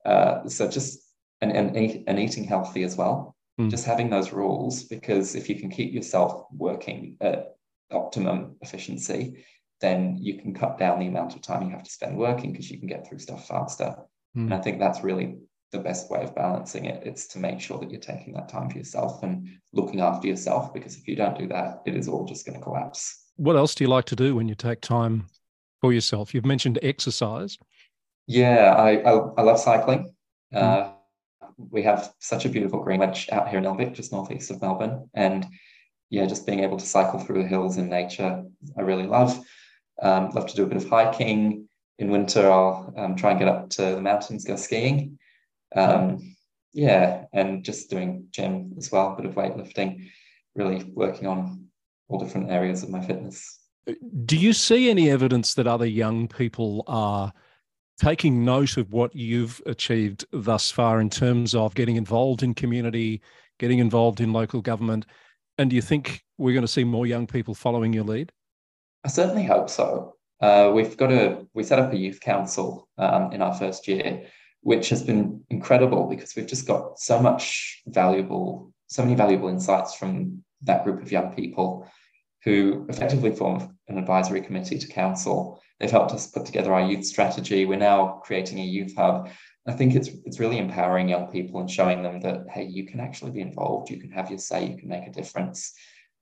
Uh, 0.05 0.47
so, 0.47 0.69
just 0.69 0.99
and, 1.41 1.51
and, 1.51 2.03
and 2.07 2.19
eating 2.19 2.43
healthy 2.43 2.83
as 2.83 2.95
well. 2.95 3.35
Mm. 3.59 3.69
Just 3.69 3.85
having 3.85 4.09
those 4.09 4.31
rules, 4.31 4.83
because 4.83 5.35
if 5.35 5.49
you 5.49 5.59
can 5.59 5.69
keep 5.69 5.93
yourself 5.93 6.45
working 6.51 7.17
at 7.21 7.55
optimum 7.91 8.55
efficiency, 8.61 9.45
then 9.83 10.17
you 10.17 10.39
can 10.39 10.53
cut 10.53 10.79
down 10.79 10.99
the 10.99 11.07
amount 11.07 11.35
of 11.35 11.41
time 11.41 11.61
you 11.61 11.69
have 11.71 11.83
to 11.83 11.91
spend 11.91 12.17
working 12.17 12.53
because 12.53 12.71
you 12.71 12.79
can 12.79 12.87
get 12.87 13.05
through 13.05 13.19
stuff 13.19 13.45
faster. 13.45 13.93
Mm. 14.35 14.45
And 14.45 14.53
I 14.53 14.61
think 14.61 14.79
that's 14.79 15.03
really 15.03 15.39
the 15.73 15.79
best 15.79 16.09
way 16.09 16.23
of 16.23 16.33
balancing 16.33 16.85
it. 16.85 17.05
It's 17.05 17.27
to 17.27 17.39
make 17.39 17.59
sure 17.59 17.77
that 17.79 17.91
you're 17.91 17.99
taking 17.99 18.33
that 18.35 18.47
time 18.47 18.69
for 18.69 18.77
yourself 18.77 19.21
and 19.23 19.49
looking 19.73 19.99
after 19.99 20.25
yourself, 20.27 20.73
because 20.73 20.95
if 20.95 21.05
you 21.05 21.17
don't 21.17 21.37
do 21.37 21.47
that, 21.49 21.81
it 21.85 21.95
is 21.95 22.07
all 22.07 22.25
just 22.25 22.45
going 22.45 22.57
to 22.57 22.63
collapse. 22.63 23.25
What 23.35 23.57
else 23.57 23.75
do 23.75 23.83
you 23.83 23.89
like 23.89 24.05
to 24.05 24.15
do 24.15 24.35
when 24.35 24.47
you 24.47 24.55
take 24.55 24.79
time 24.79 25.27
for 25.81 25.91
yourself? 25.91 26.33
You've 26.33 26.45
mentioned 26.45 26.79
exercise. 26.81 27.57
Yeah, 28.25 28.73
I, 28.77 29.01
I, 29.01 29.11
I 29.37 29.41
love 29.41 29.59
cycling. 29.59 30.13
Mm. 30.53 30.61
Uh, 30.61 30.91
we 31.57 31.83
have 31.83 32.13
such 32.19 32.45
a 32.45 32.49
beautiful 32.49 32.81
green 32.81 33.01
wedge 33.01 33.27
out 33.33 33.49
here 33.49 33.59
in 33.59 33.65
Nillumbik, 33.65 33.93
just 33.93 34.13
northeast 34.13 34.49
of 34.49 34.61
Melbourne. 34.61 35.09
And 35.13 35.45
yeah, 36.09 36.25
just 36.25 36.45
being 36.45 36.61
able 36.61 36.77
to 36.77 36.85
cycle 36.85 37.19
through 37.19 37.41
the 37.41 37.49
hills 37.49 37.77
in 37.77 37.89
nature, 37.89 38.45
I 38.77 38.81
really 38.81 39.07
love. 39.07 39.43
Um, 40.01 40.31
love 40.31 40.47
to 40.47 40.55
do 40.55 40.63
a 40.63 40.67
bit 40.67 40.77
of 40.77 40.89
hiking. 40.89 41.67
In 41.99 42.09
winter, 42.09 42.49
I'll 42.49 42.93
um, 42.97 43.15
try 43.15 43.31
and 43.31 43.39
get 43.39 43.47
up 43.47 43.69
to 43.71 43.81
the 43.81 44.01
mountains, 44.01 44.45
go 44.45 44.55
skiing. 44.55 45.19
Um, 45.75 46.35
yeah, 46.73 47.25
and 47.33 47.63
just 47.63 47.89
doing 47.89 48.27
gym 48.31 48.73
as 48.77 48.91
well, 48.91 49.13
a 49.13 49.15
bit 49.15 49.25
of 49.25 49.35
weightlifting, 49.35 50.09
really 50.55 50.83
working 50.93 51.27
on 51.27 51.67
all 52.07 52.19
different 52.19 52.49
areas 52.49 52.83
of 52.83 52.89
my 52.89 53.01
fitness. 53.01 53.59
Do 54.25 54.37
you 54.37 54.53
see 54.53 54.89
any 54.89 55.09
evidence 55.09 55.53
that 55.53 55.67
other 55.67 55.85
young 55.85 56.27
people 56.27 56.83
are 56.87 57.31
taking 58.01 58.43
note 58.43 58.77
of 58.77 58.91
what 58.91 59.15
you've 59.15 59.61
achieved 59.65 60.25
thus 60.31 60.71
far 60.71 60.99
in 60.99 61.09
terms 61.09 61.53
of 61.53 61.75
getting 61.75 61.95
involved 61.95 62.43
in 62.43 62.53
community, 62.53 63.21
getting 63.59 63.79
involved 63.79 64.19
in 64.19 64.33
local 64.33 64.61
government? 64.61 65.05
And 65.57 65.69
do 65.69 65.75
you 65.75 65.81
think 65.81 66.23
we're 66.37 66.53
going 66.53 66.65
to 66.65 66.71
see 66.71 66.83
more 66.83 67.05
young 67.05 67.27
people 67.27 67.53
following 67.53 67.93
your 67.93 68.03
lead? 68.03 68.31
I 69.03 69.09
certainly 69.09 69.43
hope 69.43 69.69
so. 69.69 70.15
Uh, 70.39 70.71
we've 70.73 70.97
got 70.97 71.11
a 71.11 71.45
we 71.53 71.63
set 71.63 71.79
up 71.79 71.93
a 71.93 71.97
youth 71.97 72.19
council 72.19 72.87
um, 72.97 73.31
in 73.31 73.41
our 73.41 73.53
first 73.53 73.87
year, 73.87 74.23
which 74.61 74.89
has 74.89 75.03
been 75.03 75.43
incredible 75.49 76.07
because 76.07 76.35
we've 76.35 76.47
just 76.47 76.67
got 76.67 76.99
so 76.99 77.19
much 77.19 77.81
valuable, 77.87 78.73
so 78.87 79.03
many 79.03 79.15
valuable 79.15 79.49
insights 79.49 79.93
from 79.95 80.43
that 80.63 80.83
group 80.83 81.01
of 81.01 81.11
young 81.11 81.33
people 81.33 81.87
who 82.43 82.85
effectively 82.89 83.33
form 83.33 83.77
an 83.87 83.97
advisory 83.97 84.41
committee 84.41 84.77
to 84.77 84.87
council. 84.87 85.61
They've 85.79 85.91
helped 85.91 86.11
us 86.11 86.27
put 86.27 86.45
together 86.45 86.73
our 86.73 86.89
youth 86.89 87.05
strategy. 87.05 87.65
We're 87.65 87.77
now 87.77 88.21
creating 88.23 88.59
a 88.59 88.65
youth 88.65 88.95
hub. 88.95 89.29
I 89.67 89.73
think 89.73 89.95
it's 89.95 90.09
it's 90.25 90.39
really 90.39 90.57
empowering 90.57 91.09
young 91.09 91.27
people 91.27 91.59
and 91.59 91.69
showing 91.69 92.03
them 92.03 92.19
that 92.21 92.45
hey, 92.49 92.65
you 92.65 92.85
can 92.85 92.99
actually 92.99 93.31
be 93.31 93.41
involved, 93.41 93.89
you 93.89 93.99
can 93.99 94.11
have 94.11 94.29
your 94.29 94.39
say, 94.39 94.65
you 94.65 94.77
can 94.77 94.89
make 94.89 95.07
a 95.07 95.11
difference. 95.11 95.73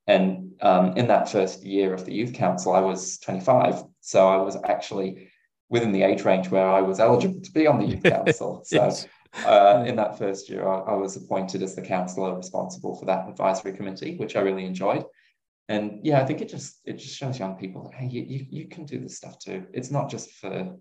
And 0.07 0.53
um, 0.61 0.97
in 0.97 1.07
that 1.07 1.29
first 1.29 1.63
year 1.63 1.93
of 1.93 2.05
the 2.05 2.13
youth 2.13 2.33
council, 2.33 2.73
I 2.73 2.79
was 2.79 3.17
25. 3.19 3.83
So 4.01 4.27
I 4.27 4.37
was 4.37 4.57
actually 4.63 5.29
within 5.69 5.91
the 5.91 6.03
age 6.03 6.23
range 6.23 6.49
where 6.49 6.67
I 6.67 6.81
was 6.81 6.99
eligible 6.99 7.41
to 7.41 7.51
be 7.51 7.65
on 7.65 7.79
the 7.79 7.85
youth 7.85 8.03
council. 8.15 8.61
So 8.65 8.75
yes. 8.75 9.07
uh, 9.45 9.83
in 9.87 9.95
that 9.95 10.17
first 10.17 10.49
year, 10.49 10.67
I, 10.67 10.79
I, 10.79 10.93
was 10.95 11.15
appointed 11.15 11.63
as 11.63 11.75
the 11.75 11.81
councillor 11.81 12.35
responsible 12.35 12.95
for 12.95 13.05
that 13.05 13.29
advisory 13.29 13.71
committee, 13.71 14.17
which 14.17 14.35
I 14.35 14.41
really 14.41 14.65
enjoyed. 14.65 15.05
And 15.69 16.01
yeah, 16.03 16.19
I 16.19 16.25
think 16.25 16.41
it 16.41 16.49
just 16.49 16.81
it 16.83 16.97
just 16.97 17.15
shows 17.15 17.39
young 17.39 17.55
people 17.55 17.83
that 17.83 17.93
hey, 17.93 18.07
you, 18.07 18.23
you, 18.23 18.45
you 18.49 18.67
can 18.67 18.85
do 18.85 18.99
this 18.99 19.15
stuff 19.15 19.39
too. 19.39 19.65
It's 19.73 19.89
not 19.89 20.09
just 20.09 20.31
for 20.31 20.75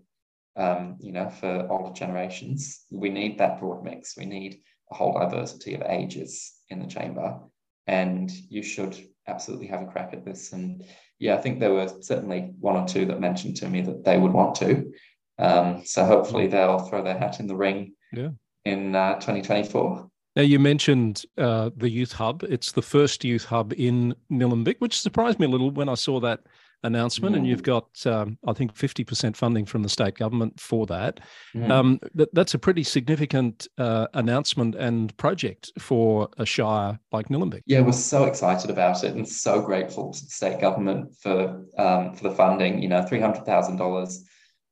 um, 0.57 0.97
you 0.99 1.13
know 1.13 1.29
for 1.29 1.67
older 1.71 1.93
generations. 1.93 2.85
We 2.91 3.09
need 3.09 3.37
that 3.37 3.61
broad 3.61 3.85
mix. 3.85 4.17
We 4.17 4.25
need 4.25 4.59
a 4.91 4.95
whole 4.95 5.13
diversity 5.13 5.75
of 5.75 5.83
ages 5.83 6.51
in 6.69 6.79
the 6.79 6.87
chamber, 6.87 7.39
and 7.87 8.31
you 8.49 8.63
should 8.63 8.97
absolutely 9.27 9.67
have 9.67 9.81
a 9.81 9.87
crack 9.87 10.13
at 10.13 10.25
this. 10.25 10.53
And 10.53 10.83
yeah, 11.19 11.35
I 11.35 11.41
think 11.41 11.59
there 11.59 11.73
were 11.73 11.89
certainly 12.01 12.51
one 12.59 12.75
or 12.75 12.87
two 12.87 13.05
that 13.05 13.19
mentioned 13.19 13.57
to 13.57 13.69
me 13.69 13.81
that 13.81 14.03
they 14.03 14.17
would 14.17 14.33
want 14.33 14.55
to. 14.55 14.91
Um, 15.37 15.83
so 15.85 16.05
hopefully 16.05 16.47
they'll 16.47 16.79
throw 16.79 17.03
their 17.03 17.17
hat 17.17 17.39
in 17.39 17.47
the 17.47 17.55
ring 17.55 17.93
yeah. 18.11 18.29
in 18.65 18.95
uh, 18.95 19.15
2024. 19.15 20.09
Now, 20.35 20.43
you 20.43 20.59
mentioned 20.59 21.23
uh, 21.37 21.71
the 21.75 21.89
Youth 21.89 22.13
Hub. 22.13 22.43
It's 22.43 22.71
the 22.71 22.81
first 22.81 23.25
Youth 23.25 23.43
Hub 23.45 23.73
in 23.75 24.15
Nillumbik, 24.31 24.77
which 24.79 25.01
surprised 25.01 25.39
me 25.39 25.45
a 25.45 25.49
little 25.49 25.71
when 25.71 25.89
I 25.89 25.95
saw 25.95 26.21
that 26.21 26.39
announcement, 26.83 27.35
mm. 27.35 27.39
and 27.39 27.47
you've 27.47 27.63
got, 27.63 27.87
um, 28.05 28.37
I 28.47 28.53
think, 28.53 28.73
50% 28.73 29.35
funding 29.35 29.65
from 29.65 29.83
the 29.83 29.89
state 29.89 30.15
government 30.15 30.59
for 30.59 30.85
that. 30.87 31.19
Mm. 31.55 31.69
Um, 31.69 31.99
that 32.15 32.33
that's 32.33 32.53
a 32.53 32.59
pretty 32.59 32.83
significant 32.83 33.67
uh, 33.77 34.07
announcement 34.13 34.75
and 34.75 35.15
project 35.17 35.71
for 35.79 36.29
a 36.37 36.45
shire 36.45 36.99
like 37.11 37.29
Nillumbik. 37.29 37.61
Yeah, 37.65 37.81
we're 37.81 37.91
so 37.91 38.25
excited 38.25 38.69
about 38.69 39.03
it 39.03 39.15
and 39.15 39.27
so 39.27 39.61
grateful 39.61 40.13
to 40.13 40.23
the 40.23 40.29
state 40.29 40.59
government 40.59 41.15
for 41.21 41.65
um, 41.77 42.13
for 42.13 42.23
the 42.23 42.35
funding. 42.35 42.81
You 42.81 42.89
know, 42.89 43.01
$300,000 43.01 44.17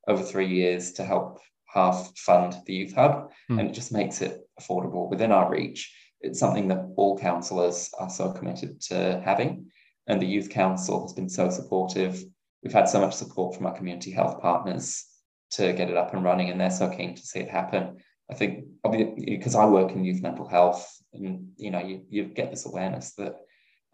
over 0.08 0.22
three 0.22 0.48
years 0.48 0.92
to 0.92 1.04
help 1.04 1.40
half 1.66 2.12
fund 2.16 2.56
the 2.66 2.74
youth 2.74 2.94
hub, 2.94 3.30
mm. 3.50 3.58
and 3.58 3.68
it 3.68 3.72
just 3.72 3.92
makes 3.92 4.20
it 4.20 4.40
affordable 4.60 5.08
within 5.08 5.32
our 5.32 5.50
reach. 5.50 5.94
It's 6.20 6.38
something 6.38 6.68
that 6.68 6.92
all 6.96 7.18
councillors 7.18 7.90
are 7.98 8.10
so 8.10 8.32
committed 8.32 8.80
to 8.82 9.22
having 9.24 9.70
and 10.10 10.20
the 10.20 10.26
Youth 10.26 10.50
Council 10.50 11.02
has 11.02 11.12
been 11.12 11.28
so 11.28 11.50
supportive. 11.50 12.24
We've 12.64 12.72
had 12.72 12.88
so 12.88 13.00
much 13.00 13.14
support 13.14 13.54
from 13.54 13.66
our 13.66 13.76
community 13.76 14.10
health 14.10 14.40
partners 14.40 15.06
to 15.52 15.72
get 15.72 15.88
it 15.88 15.96
up 15.96 16.12
and 16.12 16.24
running, 16.24 16.50
and 16.50 16.60
they're 16.60 16.70
so 16.70 16.90
keen 16.90 17.14
to 17.14 17.22
see 17.22 17.38
it 17.38 17.48
happen. 17.48 17.98
I 18.28 18.34
think 18.34 18.64
because 18.82 19.54
I 19.54 19.66
work 19.66 19.92
in 19.92 20.04
youth 20.04 20.20
mental 20.20 20.48
health, 20.48 20.84
and 21.12 21.52
you 21.56 21.70
know, 21.70 21.78
you, 21.78 22.04
you 22.08 22.24
get 22.24 22.50
this 22.50 22.66
awareness 22.66 23.14
that 23.14 23.36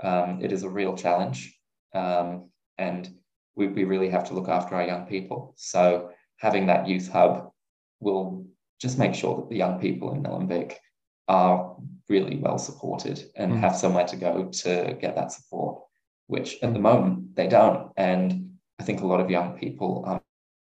um, 0.02 0.40
it 0.42 0.52
is 0.52 0.62
a 0.62 0.70
real 0.70 0.96
challenge, 0.96 1.54
um, 1.94 2.48
and 2.78 3.08
we, 3.54 3.66
we 3.68 3.84
really 3.84 4.08
have 4.08 4.24
to 4.28 4.34
look 4.34 4.48
after 4.48 4.74
our 4.74 4.86
young 4.86 5.04
people. 5.04 5.52
So 5.58 6.10
having 6.38 6.66
that 6.66 6.88
youth 6.88 7.08
hub 7.08 7.50
will 8.00 8.46
just 8.80 8.98
make 8.98 9.14
sure 9.14 9.36
that 9.36 9.50
the 9.50 9.56
young 9.56 9.80
people 9.80 10.14
in 10.14 10.22
Nillumbik 10.22 10.76
are 11.28 11.76
really 12.08 12.36
well 12.36 12.58
supported 12.58 13.22
and 13.36 13.52
mm. 13.52 13.60
have 13.60 13.76
somewhere 13.76 14.06
to 14.06 14.16
go 14.16 14.44
to 14.44 14.96
get 15.00 15.16
that 15.16 15.32
support 15.32 15.82
which 16.26 16.56
at 16.62 16.72
the 16.72 16.78
moment 16.78 17.34
they 17.36 17.48
don't. 17.48 17.90
And 17.96 18.56
I 18.78 18.82
think 18.82 19.00
a 19.00 19.06
lot 19.06 19.20
of 19.20 19.30
young 19.30 19.58
people 19.58 20.04
are 20.06 20.20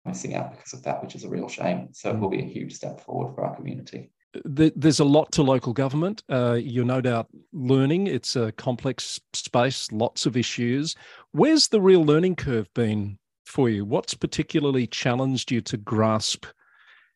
missing 0.06 0.36
out 0.36 0.52
because 0.52 0.74
of 0.74 0.84
that, 0.84 1.02
which 1.02 1.16
is 1.16 1.24
a 1.24 1.30
real 1.30 1.48
shame. 1.48 1.90
So 1.92 2.10
it 2.10 2.20
will 2.20 2.30
be 2.30 2.42
a 2.42 2.46
huge 2.46 2.74
step 2.74 3.00
forward 3.02 3.36
for 3.36 3.46
our 3.46 3.56
community. 3.56 4.12
There's 4.46 5.02
a 5.02 5.06
lot 5.06 5.32
to 5.34 5.44
local 5.44 5.74
government. 5.74 6.24
Uh, 6.30 6.54
you're 6.54 6.86
no 6.86 7.02
doubt 7.02 7.28
learning. 7.52 8.08
It's 8.08 8.38
a 8.38 8.54
complex 8.54 9.20
space, 9.34 9.92
lots 9.92 10.26
of 10.26 10.38
issues. 10.38 10.96
Where's 11.34 11.68
the 11.68 11.82
real 11.82 12.04
learning 12.04 12.38
curve 12.38 12.74
been 12.74 13.18
for 13.46 13.70
you? 13.70 13.84
What's 13.84 14.14
particularly 14.14 14.88
challenged 14.88 15.52
you 15.52 15.60
to 15.62 15.76
grasp 15.76 16.46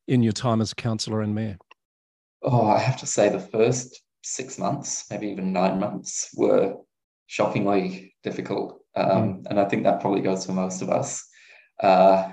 in 0.08 0.24
your 0.24 0.34
time 0.34 0.60
as 0.60 0.74
a 0.74 0.76
councillor 0.76 1.22
and 1.22 1.34
mayor? 1.34 1.58
Oh, 2.44 2.68
I 2.68 2.80
have 2.80 2.98
to 2.98 3.08
say 3.08 3.30
the 3.30 3.40
first 3.40 4.02
six 4.22 4.60
months, 4.60 5.06
maybe 5.10 5.28
even 5.28 5.54
nine 5.54 5.80
months, 5.80 6.30
were 6.36 6.76
shockingly 7.28 8.16
difficult. 8.24 8.82
Um, 8.96 9.08
mm. 9.08 9.46
And 9.50 9.60
I 9.60 9.66
think 9.66 9.84
that 9.84 10.02
probably 10.02 10.22
goes 10.22 10.46
for 10.46 10.54
most 10.54 10.82
of 10.82 10.90
us. 10.90 11.28
Uh, 11.82 12.30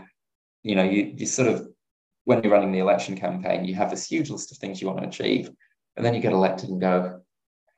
you 0.63 0.75
know, 0.75 0.85
you, 0.85 1.15
you 1.17 1.27
sort 1.27 1.49
of, 1.49 1.67
when 2.25 2.43
you're 2.43 2.53
running 2.53 2.73
the 2.73 2.79
election 2.79 3.17
campaign, 3.17 3.65
you 3.65 3.75
have 3.75 3.91
this 3.91 4.07
huge 4.07 4.31
list 4.31 4.53
of 4.53 4.59
things 4.59 4.81
you 4.81 4.87
want 4.87 5.01
to 5.01 5.09
achieve. 5.09 5.51
And 5.97 6.07
then 6.07 6.15
you 6.15 6.21
get 6.21 6.33
elected 6.33 6.71
and 6.71 6.81
go, 6.81 7.21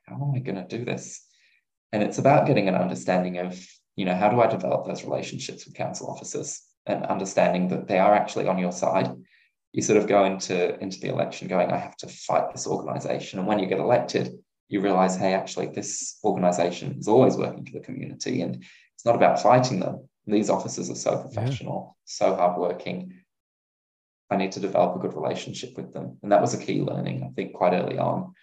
how 0.03 0.15
am 0.15 0.33
I 0.35 0.39
going 0.39 0.55
to 0.55 0.77
do 0.77 0.85
this? 0.85 1.25
And 1.91 2.03
it's 2.03 2.19
about 2.19 2.45
getting 2.45 2.67
an 2.67 2.75
understanding 2.75 3.39
of, 3.39 3.59
you 3.95 4.05
know, 4.05 4.15
how 4.15 4.29
do 4.29 4.39
I 4.39 4.47
develop 4.47 4.85
those 4.85 5.03
relationships 5.03 5.65
with 5.65 5.75
council 5.75 6.09
officers 6.09 6.61
and 6.85 7.05
understanding 7.05 7.69
that 7.69 7.87
they 7.87 7.97
are 7.97 8.13
actually 8.13 8.47
on 8.47 8.59
your 8.59 8.71
side. 8.71 9.11
You 9.71 9.81
sort 9.81 9.97
of 9.97 10.07
go 10.07 10.25
into, 10.25 10.79
into 10.79 10.99
the 10.99 11.09
election 11.09 11.47
going, 11.47 11.71
I 11.71 11.77
have 11.77 11.97
to 11.97 12.07
fight 12.07 12.51
this 12.51 12.67
organization. 12.67 13.39
And 13.39 13.47
when 13.47 13.59
you 13.59 13.65
get 13.65 13.79
elected, 13.79 14.37
you 14.67 14.81
realize, 14.81 15.15
hey, 15.15 15.33
actually, 15.33 15.67
this 15.67 16.17
organization 16.23 16.97
is 16.97 17.07
always 17.07 17.37
working 17.37 17.65
for 17.65 17.73
the 17.73 17.85
community 17.85 18.41
and 18.41 18.63
it's 18.95 19.05
not 19.05 19.15
about 19.15 19.41
fighting 19.41 19.79
them. 19.79 20.07
These 20.25 20.49
officers 20.49 20.89
are 20.89 20.95
so 20.95 21.17
professional, 21.19 21.95
yeah. 21.95 22.01
so 22.05 22.35
hardworking. 22.35 23.13
I 24.31 24.37
need 24.37 24.53
to 24.53 24.59
develop 24.59 24.95
a 24.95 24.99
good 24.99 25.13
relationship 25.13 25.77
with 25.77 25.93
them. 25.93 26.17
And 26.23 26.31
that 26.31 26.41
was 26.41 26.55
a 26.55 26.57
key 26.57 26.81
learning, 26.81 27.23
I 27.23 27.33
think, 27.35 27.53
quite 27.53 27.73
early 27.73 27.99
on. 27.99 28.33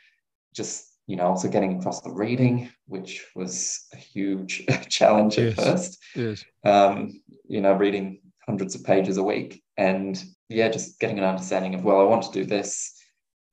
Just, 0.54 0.96
you 1.08 1.16
know, 1.16 1.24
also 1.24 1.48
getting 1.48 1.78
across 1.78 2.02
the 2.02 2.12
reading, 2.12 2.70
which 2.86 3.26
was 3.34 3.84
a 3.92 3.96
huge 3.96 4.64
challenge 4.88 5.38
yes. 5.38 5.58
at 5.58 5.64
first. 5.64 5.98
Yes. 6.14 6.44
Um, 6.64 7.20
you 7.48 7.60
know, 7.60 7.72
reading 7.72 8.20
hundreds 8.46 8.76
of 8.76 8.84
pages 8.84 9.16
a 9.16 9.22
week. 9.24 9.60
And 9.76 10.22
yeah, 10.48 10.68
just 10.68 11.00
getting 11.00 11.18
an 11.18 11.24
understanding 11.24 11.74
of, 11.74 11.82
well, 11.82 12.00
I 12.00 12.04
want 12.04 12.22
to 12.24 12.32
do 12.32 12.44
this 12.44 12.96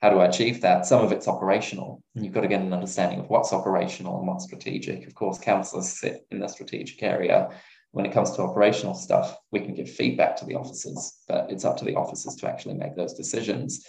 how 0.01 0.09
do 0.09 0.19
I 0.19 0.27
achieve 0.27 0.62
that? 0.62 0.85
Some 0.85 1.03
of 1.03 1.12
it's 1.12 1.27
operational. 1.27 2.01
And 2.15 2.23
you've 2.23 2.33
got 2.33 2.41
to 2.41 2.47
get 2.47 2.62
an 2.62 2.73
understanding 2.73 3.19
of 3.19 3.29
what's 3.29 3.51
operational 3.51 4.17
and 4.17 4.27
what's 4.27 4.45
strategic. 4.45 5.05
Of 5.05 5.13
course, 5.13 5.38
councillors 5.38 5.89
sit 5.89 6.25
in 6.31 6.39
the 6.39 6.47
strategic 6.47 7.03
area. 7.03 7.49
When 7.91 8.05
it 8.05 8.13
comes 8.13 8.31
to 8.31 8.43
operational 8.43 8.93
stuff, 8.93 9.35
we 9.51 9.59
can 9.59 9.73
give 9.73 9.89
feedback 9.89 10.38
to 10.38 10.45
the 10.45 10.55
officers, 10.55 11.23
but 11.27 11.51
it's 11.51 11.65
up 11.65 11.75
to 11.77 11.85
the 11.85 11.95
officers 11.95 12.35
to 12.35 12.47
actually 12.47 12.75
make 12.75 12.95
those 12.95 13.13
decisions. 13.13 13.85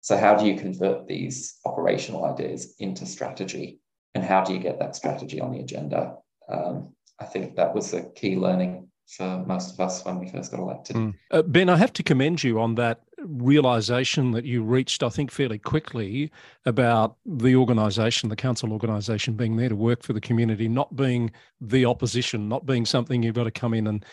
So, 0.00 0.16
how 0.16 0.36
do 0.36 0.46
you 0.46 0.56
convert 0.56 1.06
these 1.06 1.58
operational 1.64 2.24
ideas 2.26 2.74
into 2.78 3.06
strategy? 3.06 3.80
And 4.14 4.22
how 4.22 4.44
do 4.44 4.52
you 4.52 4.58
get 4.58 4.78
that 4.78 4.94
strategy 4.94 5.40
on 5.40 5.52
the 5.52 5.60
agenda? 5.60 6.16
Um, 6.48 6.94
I 7.18 7.24
think 7.24 7.56
that 7.56 7.74
was 7.74 7.94
a 7.94 8.02
key 8.10 8.36
learning 8.36 8.88
for 9.06 9.42
most 9.46 9.72
of 9.72 9.80
us 9.80 10.04
when 10.04 10.18
we 10.18 10.28
first 10.28 10.50
got 10.50 10.60
elected. 10.60 10.96
Mm. 10.96 11.14
Uh, 11.30 11.42
ben, 11.42 11.68
I 11.68 11.76
have 11.76 11.92
to 11.94 12.02
commend 12.02 12.42
you 12.44 12.60
on 12.60 12.74
that 12.76 13.00
realization 13.24 14.32
that 14.32 14.44
you 14.44 14.62
reached, 14.62 15.02
I 15.02 15.08
think, 15.08 15.30
fairly 15.30 15.58
quickly 15.58 16.30
about 16.66 17.16
the 17.24 17.56
organisation, 17.56 18.28
the 18.28 18.36
council 18.36 18.72
organisation 18.72 19.34
being 19.34 19.56
there 19.56 19.68
to 19.68 19.76
work 19.76 20.02
for 20.02 20.12
the 20.12 20.20
community, 20.20 20.68
not 20.68 20.94
being 20.96 21.30
the 21.60 21.84
opposition, 21.86 22.48
not 22.48 22.66
being 22.66 22.86
something 22.86 23.22
you've 23.22 23.34
got 23.34 23.44
to 23.44 23.50
come 23.50 23.74
in 23.74 23.86
and 23.86 24.04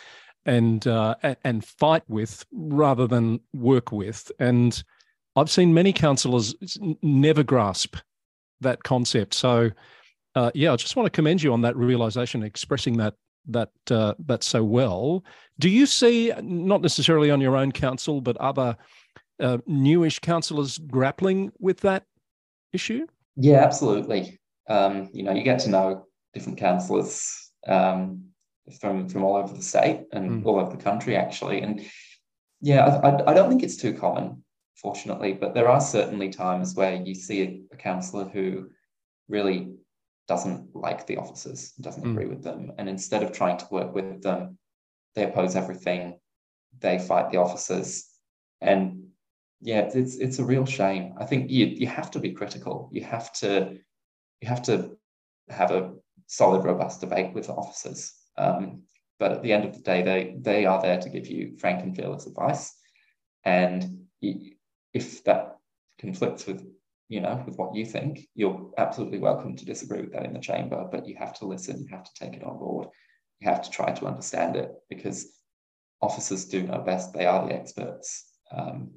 and 0.46 0.88
uh, 0.88 1.16
and 1.44 1.66
fight 1.66 2.04
with 2.08 2.46
rather 2.52 3.08
than 3.08 3.40
work 3.54 3.92
with. 3.92 4.32
And 4.40 4.82
I've 5.36 5.50
seen 5.50 5.74
many 5.74 5.94
councillors 5.94 6.56
never 7.02 7.44
grasp 7.44 7.96
that 8.62 8.84
concept. 8.84 9.34
So, 9.34 9.72
uh, 10.36 10.52
yeah, 10.54 10.74
I 10.74 10.76
just 10.76 10.96
want 10.96 11.06
to 11.06 11.12
commend 11.12 11.44
you 11.44 11.54
on 11.54 11.62
that 11.62 11.76
realization, 11.76 12.44
expressing 12.44 12.98
that 12.98 13.16
that 13.48 13.72
uh, 13.92 14.14
that 14.26 14.44
so 14.44 14.64
well. 14.64 15.24
Do 15.60 15.70
you 15.70 15.86
see, 15.86 16.32
not 16.42 16.82
necessarily 16.82 17.32
on 17.32 17.42
your 17.42 17.58
own 17.58 17.72
council, 17.72 18.22
but 18.22 18.38
other 18.38 18.76
uh, 19.40 19.58
newish 19.66 20.20
councillors 20.20 20.78
grappling 20.78 21.52
with 21.60 21.80
that 21.82 22.06
issue? 22.74 23.08
Yeah, 23.36 23.64
absolutely. 23.64 24.40
Um, 24.70 25.10
you 25.14 25.24
know, 25.24 25.34
you 25.34 25.44
get 25.44 25.60
to 25.60 25.70
know 25.70 26.06
different 26.34 26.60
councillors 26.60 27.52
um, 27.68 28.26
from 28.80 29.10
from 29.10 29.24
all 29.24 29.36
over 29.36 29.54
the 29.54 29.62
state 29.62 30.06
and 30.12 30.44
mm. 30.44 30.46
all 30.46 30.60
over 30.60 30.76
the 30.76 30.84
country, 30.84 31.16
actually. 31.16 31.62
And 31.62 31.82
yeah, 32.62 32.86
I, 33.04 33.32
I 33.32 33.34
don't 33.34 33.50
think 33.50 33.64
it's 33.64 33.78
too 33.78 33.94
common, 33.94 34.44
fortunately, 34.76 35.34
but 35.34 35.54
there 35.54 35.70
are 35.70 35.82
certainly 35.82 36.30
times 36.30 36.76
where 36.76 36.96
you 36.96 37.16
see 37.16 37.42
a, 37.42 37.62
a 37.74 37.78
councillor 37.78 38.26
who 38.26 38.70
really 39.28 39.72
doesn't 40.28 40.76
like 40.76 41.08
the 41.08 41.18
officers, 41.18 41.72
doesn't 41.82 42.04
mm. 42.04 42.12
agree 42.12 42.28
with 42.28 42.44
them. 42.44 42.72
And 42.78 42.88
instead 42.88 43.24
of 43.24 43.32
trying 43.32 43.58
to 43.58 43.68
work 43.72 43.96
with 43.96 44.22
them, 44.22 44.58
they 45.16 45.24
oppose 45.24 45.56
everything, 45.56 46.20
they 46.80 47.00
fight 47.00 47.32
the 47.32 47.38
officers. 47.38 48.06
And 48.62 49.08
yeah, 49.62 49.90
it's 49.94 50.16
it's 50.16 50.40
a 50.40 50.46
real 50.46 50.66
shame. 50.66 51.14
I 51.18 51.26
think 51.26 51.50
you 51.50 51.66
you 51.66 51.88
have 51.88 52.12
to 52.12 52.20
be 52.20 52.32
critical. 52.32 52.90
You 52.92 53.04
have 53.04 53.34
to 53.34 53.78
you 54.42 54.48
have 54.48 54.62
to 54.64 54.98
have 55.50 55.72
a 55.72 55.94
solid, 56.28 56.64
robust 56.64 57.02
debate 57.02 57.34
with 57.34 57.48
the 57.48 57.54
officers. 57.54 58.14
Um, 58.38 58.84
but 59.20 59.32
at 59.34 59.44
the 59.44 59.52
end 59.52 59.66
of 59.66 59.74
the 59.74 59.82
day, 59.82 60.02
they 60.02 60.38
they 60.40 60.66
are 60.66 60.82
there 60.82 61.02
to 61.02 61.10
give 61.10 61.28
you 61.28 61.58
frank 61.60 61.84
and 61.84 61.96
fearless 61.96 62.26
advice. 62.26 62.74
And 63.44 64.06
if 64.22 65.24
that 65.26 65.58
conflicts 65.98 66.46
with 66.46 66.66
you 67.10 67.20
know, 67.20 67.44
with 67.46 67.58
what 67.58 67.74
you 67.74 67.86
think, 67.86 68.28
you're 68.36 68.72
absolutely 68.78 69.18
welcome 69.18 69.56
to 69.56 69.66
disagree 69.66 70.02
with 70.02 70.14
that 70.14 70.26
in 70.26 70.34
the 70.34 70.40
chamber, 70.40 70.88
but 70.92 71.08
you 71.08 71.16
have 71.18 71.34
to 71.34 71.46
listen, 71.46 71.82
you 71.82 71.88
have 71.90 72.04
to 72.04 72.14
take 72.14 72.36
it 72.36 72.44
on 72.44 72.60
board, 72.60 72.88
you 73.40 73.50
have 73.50 73.64
to 73.64 73.70
try 73.72 73.92
to 73.92 74.06
understand 74.06 74.56
it 74.56 74.72
because 74.90 75.34
officers 76.04 76.46
do 76.46 76.62
know 76.62 76.78
best, 76.78 77.12
they 77.12 77.26
are 77.26 77.48
the 77.48 77.56
experts. 77.56 78.30
Um, 78.56 78.92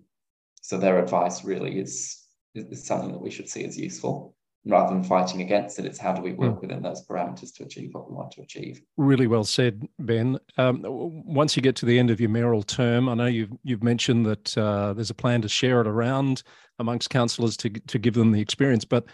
so 0.63 0.79
their 0.79 0.99
advice 0.99 1.45
really 1.45 1.79
is, 1.79 2.19
is 2.55 2.87
something 2.87 3.13
that 3.13 3.21
we 3.21 3.31
should 3.31 3.49
see 3.49 3.65
as 3.65 3.79
useful 3.79 4.35
rather 4.65 4.95
than 4.95 5.03
fighting 5.03 5.43
against 5.43 5.79
it, 5.79 5.85
it's 5.85 5.99
how 5.99 6.13
do 6.13 6.23
we 6.23 6.33
work 6.33 6.57
mm. 6.57 6.61
within 6.61 6.83
those 6.83 7.05
parameters 7.07 7.53
to 7.55 7.65
achieve 7.65 7.93
what 7.93 8.09
we 8.09 8.15
want 8.15 8.31
to 8.31 8.43
achieve. 8.43 8.81
Really 8.97 9.27
well 9.27 9.45
said, 9.45 9.87
Ben. 9.99 10.39
Um, 10.57 10.83
once 10.85 11.57
you 11.57 11.63
get 11.63 11.75
to 11.77 11.87
the 11.87 11.99
end 11.99 12.11
of 12.11 12.21
your 12.21 12.31
mayoral 12.31 12.63
term, 12.63 13.09
I 13.09 13.15
know 13.15 13.27
you've 13.27 13.51
you've 13.65 13.83
mentioned 13.83 14.25
that 14.27 14.57
uh, 14.57 14.93
there's 14.93 15.11
a 15.11 15.15
plan 15.15 15.43
to 15.43 15.49
share 15.49 15.81
it 15.81 15.87
around 15.87 16.43
amongst 16.79 17.11
councillors 17.11 17.57
to 17.59 17.71
to 17.71 17.99
give 17.99 18.15
them 18.15 18.33
the 18.33 18.41
experience. 18.41 18.85
But 18.85 19.05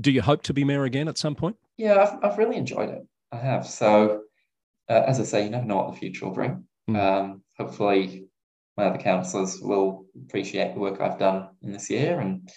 do 0.00 0.10
you 0.10 0.22
hope 0.22 0.42
to 0.42 0.52
be 0.52 0.64
mayor 0.64 0.84
again 0.84 1.08
at 1.08 1.18
some 1.18 1.34
point? 1.34 1.56
Yeah, 1.76 2.02
I've, 2.02 2.24
I've 2.24 2.38
really 2.38 2.56
enjoyed 2.56 2.90
it. 2.90 3.06
I 3.32 3.36
have. 3.36 3.66
So, 3.66 4.22
uh, 4.88 5.02
as 5.06 5.20
I 5.20 5.24
say, 5.24 5.44
you 5.44 5.50
never 5.50 5.66
know 5.66 5.76
what 5.76 5.92
the 5.92 5.98
future 5.98 6.26
will 6.26 6.34
bring. 6.34 6.64
Mm. 6.90 6.96
Um, 6.96 7.42
hopefully, 7.56 8.25
my 8.76 8.84
other 8.84 8.98
councillors 8.98 9.58
will 9.60 10.06
appreciate 10.26 10.74
the 10.74 10.80
work 10.80 11.00
I've 11.00 11.18
done 11.18 11.48
in 11.62 11.72
this 11.72 11.88
year 11.90 12.20
and 12.20 12.50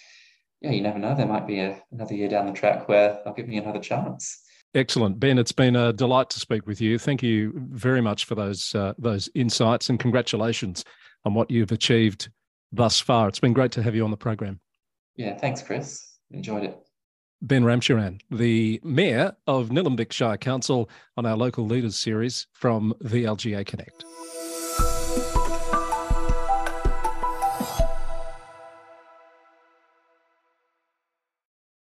yeah, 0.61 0.71
you 0.71 0.81
never 0.81 0.99
know. 0.99 1.15
There 1.15 1.25
might 1.25 1.47
be 1.47 1.59
a, 1.59 1.81
another 1.91 2.13
year 2.13 2.27
down 2.27 2.45
the 2.45 2.51
track 2.51 2.89
where 2.89 3.19
they'll 3.23 3.33
give 3.33 3.47
me 3.47 3.57
another 3.57 3.79
chance. 3.79 4.43
Excellent, 4.75 5.19
Ben. 5.19 5.39
It's 5.39 5.51
been 5.51 5.75
a 5.75 5.93
delight 5.93 6.29
to 6.31 6.39
speak 6.39 6.67
with 6.67 6.81
you. 6.81 6.99
Thank 6.99 7.23
you 7.23 7.53
very 7.55 8.01
much 8.01 8.25
for 8.25 8.35
those 8.35 8.75
uh, 8.75 8.93
those 8.99 9.29
insights 9.33 9.89
and 9.89 9.99
congratulations 9.99 10.85
on 11.25 11.33
what 11.33 11.49
you've 11.49 11.71
achieved 11.71 12.29
thus 12.71 12.99
far. 12.99 13.27
It's 13.27 13.39
been 13.39 13.53
great 13.53 13.71
to 13.73 13.81
have 13.81 13.95
you 13.95 14.03
on 14.03 14.11
the 14.11 14.17
program. 14.17 14.59
Yeah, 15.15 15.37
thanks, 15.37 15.61
Chris. 15.61 16.17
Enjoyed 16.31 16.65
it. 16.65 16.77
Ben 17.41 17.63
Ramcharan, 17.63 18.19
the 18.29 18.79
Mayor 18.83 19.33
of 19.47 19.69
Nillumbik 19.69 20.11
Shire 20.11 20.37
Council, 20.37 20.89
on 21.17 21.25
our 21.25 21.37
Local 21.37 21.65
Leaders 21.65 21.97
series 21.97 22.47
from 22.53 22.93
VLGA 23.03 23.65
Connect. 23.65 24.03